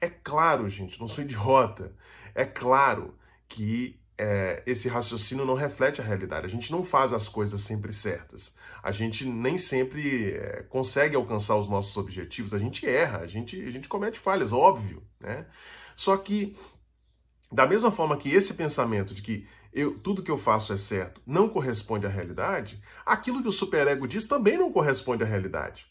É 0.02 0.10
claro, 0.10 0.68
gente, 0.68 1.00
não 1.00 1.08
sou 1.08 1.24
idiota. 1.24 1.96
É 2.36 2.44
claro 2.44 3.18
que 3.48 4.02
é, 4.18 4.62
esse 4.66 4.90
raciocínio 4.90 5.46
não 5.46 5.54
reflete 5.54 6.02
a 6.02 6.04
realidade. 6.04 6.46
A 6.46 6.50
gente 6.50 6.70
não 6.70 6.84
faz 6.84 7.14
as 7.14 7.30
coisas 7.30 7.62
sempre 7.62 7.94
certas. 7.94 8.58
A 8.84 8.92
gente 8.92 9.26
nem 9.26 9.58
sempre 9.58 10.34
é, 10.34 10.64
consegue 10.64 11.16
alcançar 11.16 11.56
os 11.56 11.70
nossos 11.70 11.96
objetivos. 11.96 12.54
A 12.54 12.60
gente 12.60 12.86
erra, 12.86 13.20
a 13.20 13.26
gente, 13.26 13.62
a 13.64 13.72
gente 13.72 13.88
comete 13.88 14.20
falhas, 14.20 14.52
óbvio. 14.52 15.02
Né? 15.22 15.46
Só 15.96 16.18
que 16.18 16.58
da 17.52 17.68
mesma 17.68 17.92
forma 17.92 18.18
que 18.18 18.30
esse 18.30 18.54
pensamento 18.54 19.14
de 19.14 19.22
que 19.22 19.48
eu, 19.74 20.00
tudo 20.00 20.24
que 20.24 20.32
eu 20.32 20.38
faço 20.38 20.74
é 20.74 20.78
certo 20.78 21.22
não 21.26 21.50
corresponde 21.50 22.06
à 22.06 22.10
realidade, 22.10 22.82
aquilo 23.06 23.42
que 23.42 23.48
o 23.48 23.54
superego 23.54 24.08
diz 24.08 24.28
também 24.28 24.58
não 24.58 24.72
corresponde 24.72 25.24
à 25.24 25.26
realidade. 25.26 25.86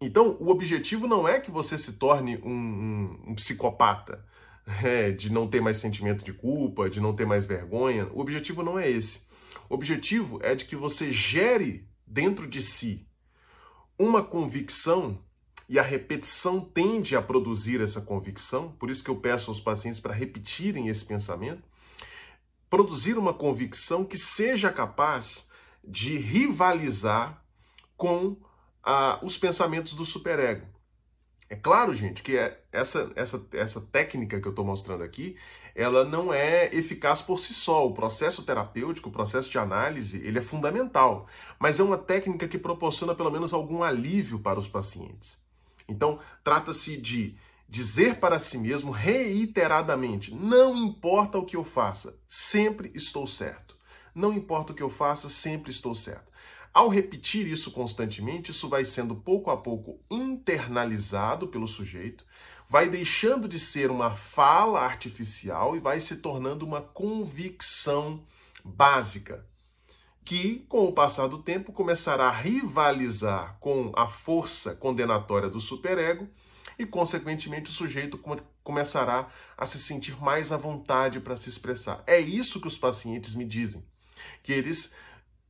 Então, 0.00 0.36
o 0.40 0.48
objetivo 0.48 1.06
não 1.06 1.28
é 1.28 1.38
que 1.38 1.50
você 1.50 1.78
se 1.78 1.92
torne 1.92 2.36
um, 2.38 2.50
um, 2.50 3.22
um 3.28 3.34
psicopata, 3.34 4.24
é, 4.82 5.10
de 5.10 5.32
não 5.32 5.46
ter 5.46 5.60
mais 5.60 5.78
sentimento 5.78 6.24
de 6.24 6.32
culpa, 6.32 6.90
de 6.90 7.00
não 7.00 7.14
ter 7.14 7.26
mais 7.26 7.46
vergonha. 7.46 8.08
O 8.12 8.20
objetivo 8.20 8.62
não 8.62 8.78
é 8.78 8.90
esse. 8.90 9.26
O 9.68 9.74
objetivo 9.74 10.40
é 10.42 10.54
de 10.54 10.64
que 10.64 10.74
você 10.74 11.12
gere 11.12 11.88
dentro 12.06 12.46
de 12.46 12.62
si 12.62 13.08
uma 13.98 14.24
convicção 14.24 15.22
e 15.72 15.78
a 15.78 15.82
repetição 15.82 16.60
tende 16.60 17.16
a 17.16 17.22
produzir 17.22 17.80
essa 17.80 18.02
convicção, 18.02 18.72
por 18.72 18.90
isso 18.90 19.02
que 19.02 19.08
eu 19.08 19.16
peço 19.16 19.50
aos 19.50 19.58
pacientes 19.58 19.98
para 19.98 20.12
repetirem 20.12 20.88
esse 20.88 21.02
pensamento, 21.02 21.62
produzir 22.68 23.16
uma 23.16 23.32
convicção 23.32 24.04
que 24.04 24.18
seja 24.18 24.70
capaz 24.70 25.50
de 25.82 26.18
rivalizar 26.18 27.42
com 27.96 28.36
ah, 28.82 29.18
os 29.22 29.38
pensamentos 29.38 29.94
do 29.94 30.04
superego. 30.04 30.66
É 31.48 31.56
claro, 31.56 31.94
gente, 31.94 32.22
que 32.22 32.36
é 32.36 32.62
essa, 32.70 33.10
essa, 33.16 33.48
essa 33.54 33.80
técnica 33.80 34.42
que 34.42 34.46
eu 34.46 34.52
estou 34.52 34.66
mostrando 34.66 35.02
aqui, 35.02 35.38
ela 35.74 36.04
não 36.04 36.34
é 36.34 36.66
eficaz 36.74 37.22
por 37.22 37.40
si 37.40 37.54
só. 37.54 37.86
O 37.86 37.94
processo 37.94 38.42
terapêutico, 38.42 39.08
o 39.08 39.12
processo 39.12 39.48
de 39.48 39.56
análise, 39.56 40.22
ele 40.22 40.38
é 40.38 40.42
fundamental, 40.42 41.26
mas 41.58 41.80
é 41.80 41.82
uma 41.82 41.96
técnica 41.96 42.46
que 42.46 42.58
proporciona 42.58 43.14
pelo 43.14 43.30
menos 43.30 43.54
algum 43.54 43.82
alívio 43.82 44.38
para 44.38 44.58
os 44.58 44.68
pacientes. 44.68 45.41
Então, 45.88 46.18
trata-se 46.42 46.96
de 46.96 47.36
dizer 47.68 48.16
para 48.16 48.38
si 48.38 48.58
mesmo 48.58 48.90
reiteradamente: 48.90 50.34
não 50.34 50.76
importa 50.76 51.38
o 51.38 51.46
que 51.46 51.56
eu 51.56 51.64
faça, 51.64 52.18
sempre 52.28 52.90
estou 52.94 53.26
certo. 53.26 53.76
Não 54.14 54.32
importa 54.32 54.72
o 54.72 54.74
que 54.74 54.82
eu 54.82 54.90
faça, 54.90 55.28
sempre 55.28 55.70
estou 55.70 55.94
certo. 55.94 56.30
Ao 56.72 56.88
repetir 56.88 57.46
isso 57.46 57.70
constantemente, 57.70 58.50
isso 58.50 58.68
vai 58.68 58.84
sendo 58.84 59.14
pouco 59.14 59.50
a 59.50 59.56
pouco 59.56 60.00
internalizado 60.10 61.48
pelo 61.48 61.68
sujeito, 61.68 62.24
vai 62.68 62.88
deixando 62.88 63.46
de 63.46 63.58
ser 63.58 63.90
uma 63.90 64.14
fala 64.14 64.80
artificial 64.80 65.76
e 65.76 65.80
vai 65.80 66.00
se 66.00 66.16
tornando 66.16 66.64
uma 66.64 66.80
convicção 66.80 68.24
básica 68.64 69.46
que, 70.24 70.60
com 70.68 70.84
o 70.84 70.92
passar 70.92 71.26
do 71.26 71.42
tempo, 71.42 71.72
começará 71.72 72.28
a 72.28 72.36
rivalizar 72.36 73.56
com 73.60 73.92
a 73.96 74.06
força 74.06 74.74
condenatória 74.74 75.48
do 75.48 75.60
superego 75.60 76.28
e, 76.78 76.86
consequentemente, 76.86 77.70
o 77.70 77.74
sujeito 77.74 78.20
começará 78.62 79.28
a 79.56 79.66
se 79.66 79.78
sentir 79.78 80.20
mais 80.20 80.52
à 80.52 80.56
vontade 80.56 81.20
para 81.20 81.36
se 81.36 81.48
expressar. 81.48 82.02
É 82.06 82.20
isso 82.20 82.60
que 82.60 82.68
os 82.68 82.78
pacientes 82.78 83.34
me 83.34 83.44
dizem, 83.44 83.84
que 84.42 84.52
eles 84.52 84.94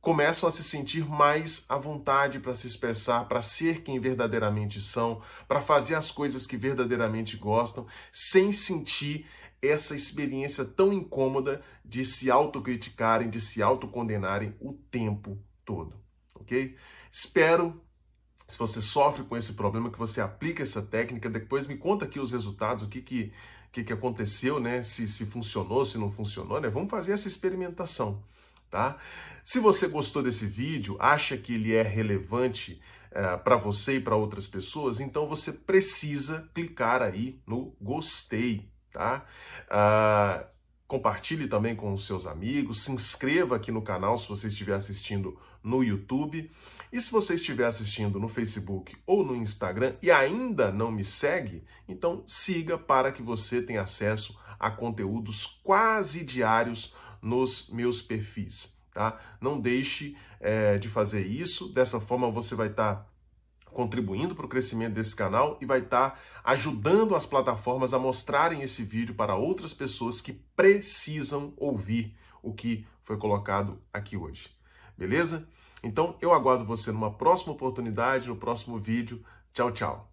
começam 0.01 0.49
a 0.49 0.51
se 0.51 0.63
sentir 0.63 1.05
mais 1.07 1.65
à 1.69 1.77
vontade 1.77 2.37
para 2.39 2.53
se 2.53 2.67
expressar, 2.67 3.25
para 3.25 3.41
ser 3.41 3.83
quem 3.83 4.01
verdadeiramente 4.01 4.81
são, 4.81 5.21
para 5.47 5.61
fazer 5.61 5.95
as 5.95 6.11
coisas 6.11 6.45
que 6.45 6.57
verdadeiramente 6.57 7.37
gostam, 7.37 7.87
sem 8.11 8.51
sentir 8.51 9.25
essa 9.63 9.95
experiência 9.95 10.65
tão 10.65 10.91
incômoda 10.91 11.63
de 11.85 12.05
se 12.05 12.29
autocriticarem, 12.29 13.29
de 13.29 13.39
se 13.39 13.63
autocondenarem 13.63 14.53
o 14.59 14.73
tempo 14.73 15.41
todo, 15.63 15.95
ok? 16.35 16.75
Espero, 17.09 17.81
se 18.45 18.57
você 18.57 18.81
sofre 18.81 19.23
com 19.23 19.37
esse 19.37 19.53
problema, 19.53 19.89
que 19.89 19.97
você 19.97 20.19
aplique 20.19 20.61
essa 20.61 20.81
técnica, 20.81 21.29
depois 21.29 21.65
me 21.65 21.77
conta 21.77 22.03
aqui 22.03 22.19
os 22.19 22.33
resultados, 22.33 22.83
o 22.83 22.89
que 22.89 23.01
que, 23.01 23.31
que, 23.71 23.83
que 23.85 23.93
aconteceu, 23.93 24.59
né? 24.59 24.83
Se, 24.83 25.07
se 25.07 25.25
funcionou, 25.25 25.85
se 25.85 25.97
não 25.97 26.11
funcionou, 26.11 26.59
né? 26.59 26.69
Vamos 26.69 26.91
fazer 26.91 27.13
essa 27.13 27.29
experimentação, 27.29 28.21
tá? 28.69 28.97
Se 29.45 29.59
você 29.59 29.87
gostou 29.87 30.21
desse 30.21 30.45
vídeo, 30.45 30.97
acha 30.99 31.37
que 31.37 31.53
ele 31.53 31.73
é 31.73 31.81
relevante 31.81 32.81
é, 33.11 33.37
para 33.37 33.55
você 33.55 33.97
e 33.97 34.01
para 34.01 34.15
outras 34.15 34.47
pessoas, 34.47 34.99
então 34.99 35.27
você 35.27 35.53
precisa 35.53 36.49
clicar 36.53 37.01
aí 37.01 37.39
no 37.47 37.75
gostei, 37.79 38.72
tá? 38.93 39.25
Ah, 39.69 40.45
compartilhe 40.87 41.47
também 41.47 41.75
com 41.75 41.91
os 41.91 42.05
seus 42.05 42.27
amigos, 42.27 42.83
se 42.83 42.91
inscreva 42.91 43.55
aqui 43.55 43.71
no 43.71 43.81
canal 43.81 44.17
se 44.17 44.29
você 44.29 44.47
estiver 44.47 44.75
assistindo 44.75 45.37
no 45.63 45.83
YouTube. 45.83 46.51
E 46.91 47.01
se 47.01 47.11
você 47.11 47.33
estiver 47.33 47.65
assistindo 47.65 48.19
no 48.19 48.27
Facebook 48.27 48.95
ou 49.07 49.25
no 49.25 49.35
Instagram 49.35 49.95
e 50.01 50.11
ainda 50.11 50.71
não 50.71 50.91
me 50.91 51.03
segue, 51.03 51.63
então 51.87 52.23
siga 52.27 52.77
para 52.77 53.11
que 53.11 53.23
você 53.23 53.63
tenha 53.63 53.81
acesso 53.81 54.39
a 54.59 54.69
conteúdos 54.69 55.59
quase 55.63 56.23
diários 56.23 56.93
nos 57.19 57.69
meus 57.69 58.01
perfis, 58.01 58.77
tá? 58.93 59.19
Não 59.41 59.59
deixe 59.59 60.15
é, 60.39 60.77
de 60.77 60.87
fazer 60.87 61.25
isso, 61.25 61.73
dessa 61.73 61.99
forma 61.99 62.29
você 62.29 62.53
vai 62.53 62.67
estar 62.67 62.95
tá 62.95 63.12
contribuindo 63.73 64.35
para 64.35 64.45
o 64.45 64.49
crescimento 64.49 64.93
desse 64.93 65.15
canal 65.15 65.57
e 65.59 65.65
vai 65.65 65.79
estar 65.79 66.11
tá 66.11 66.19
ajudando 66.43 67.15
as 67.15 67.25
plataformas 67.25 67.93
a 67.93 67.99
mostrarem 67.99 68.61
esse 68.61 68.83
vídeo 68.83 69.15
para 69.15 69.35
outras 69.35 69.73
pessoas 69.73 70.21
que 70.21 70.33
precisam 70.55 71.53
ouvir 71.57 72.15
o 72.41 72.53
que 72.53 72.85
foi 73.03 73.17
colocado 73.17 73.81
aqui 73.91 74.15
hoje. 74.15 74.49
Beleza? 74.97 75.47
Então 75.83 76.15
eu 76.21 76.33
aguardo 76.33 76.63
você 76.63 76.91
numa 76.91 77.11
próxima 77.11 77.53
oportunidade, 77.53 78.27
no 78.27 78.35
próximo 78.35 78.77
vídeo. 78.77 79.23
Tchau, 79.53 79.71
tchau. 79.71 80.12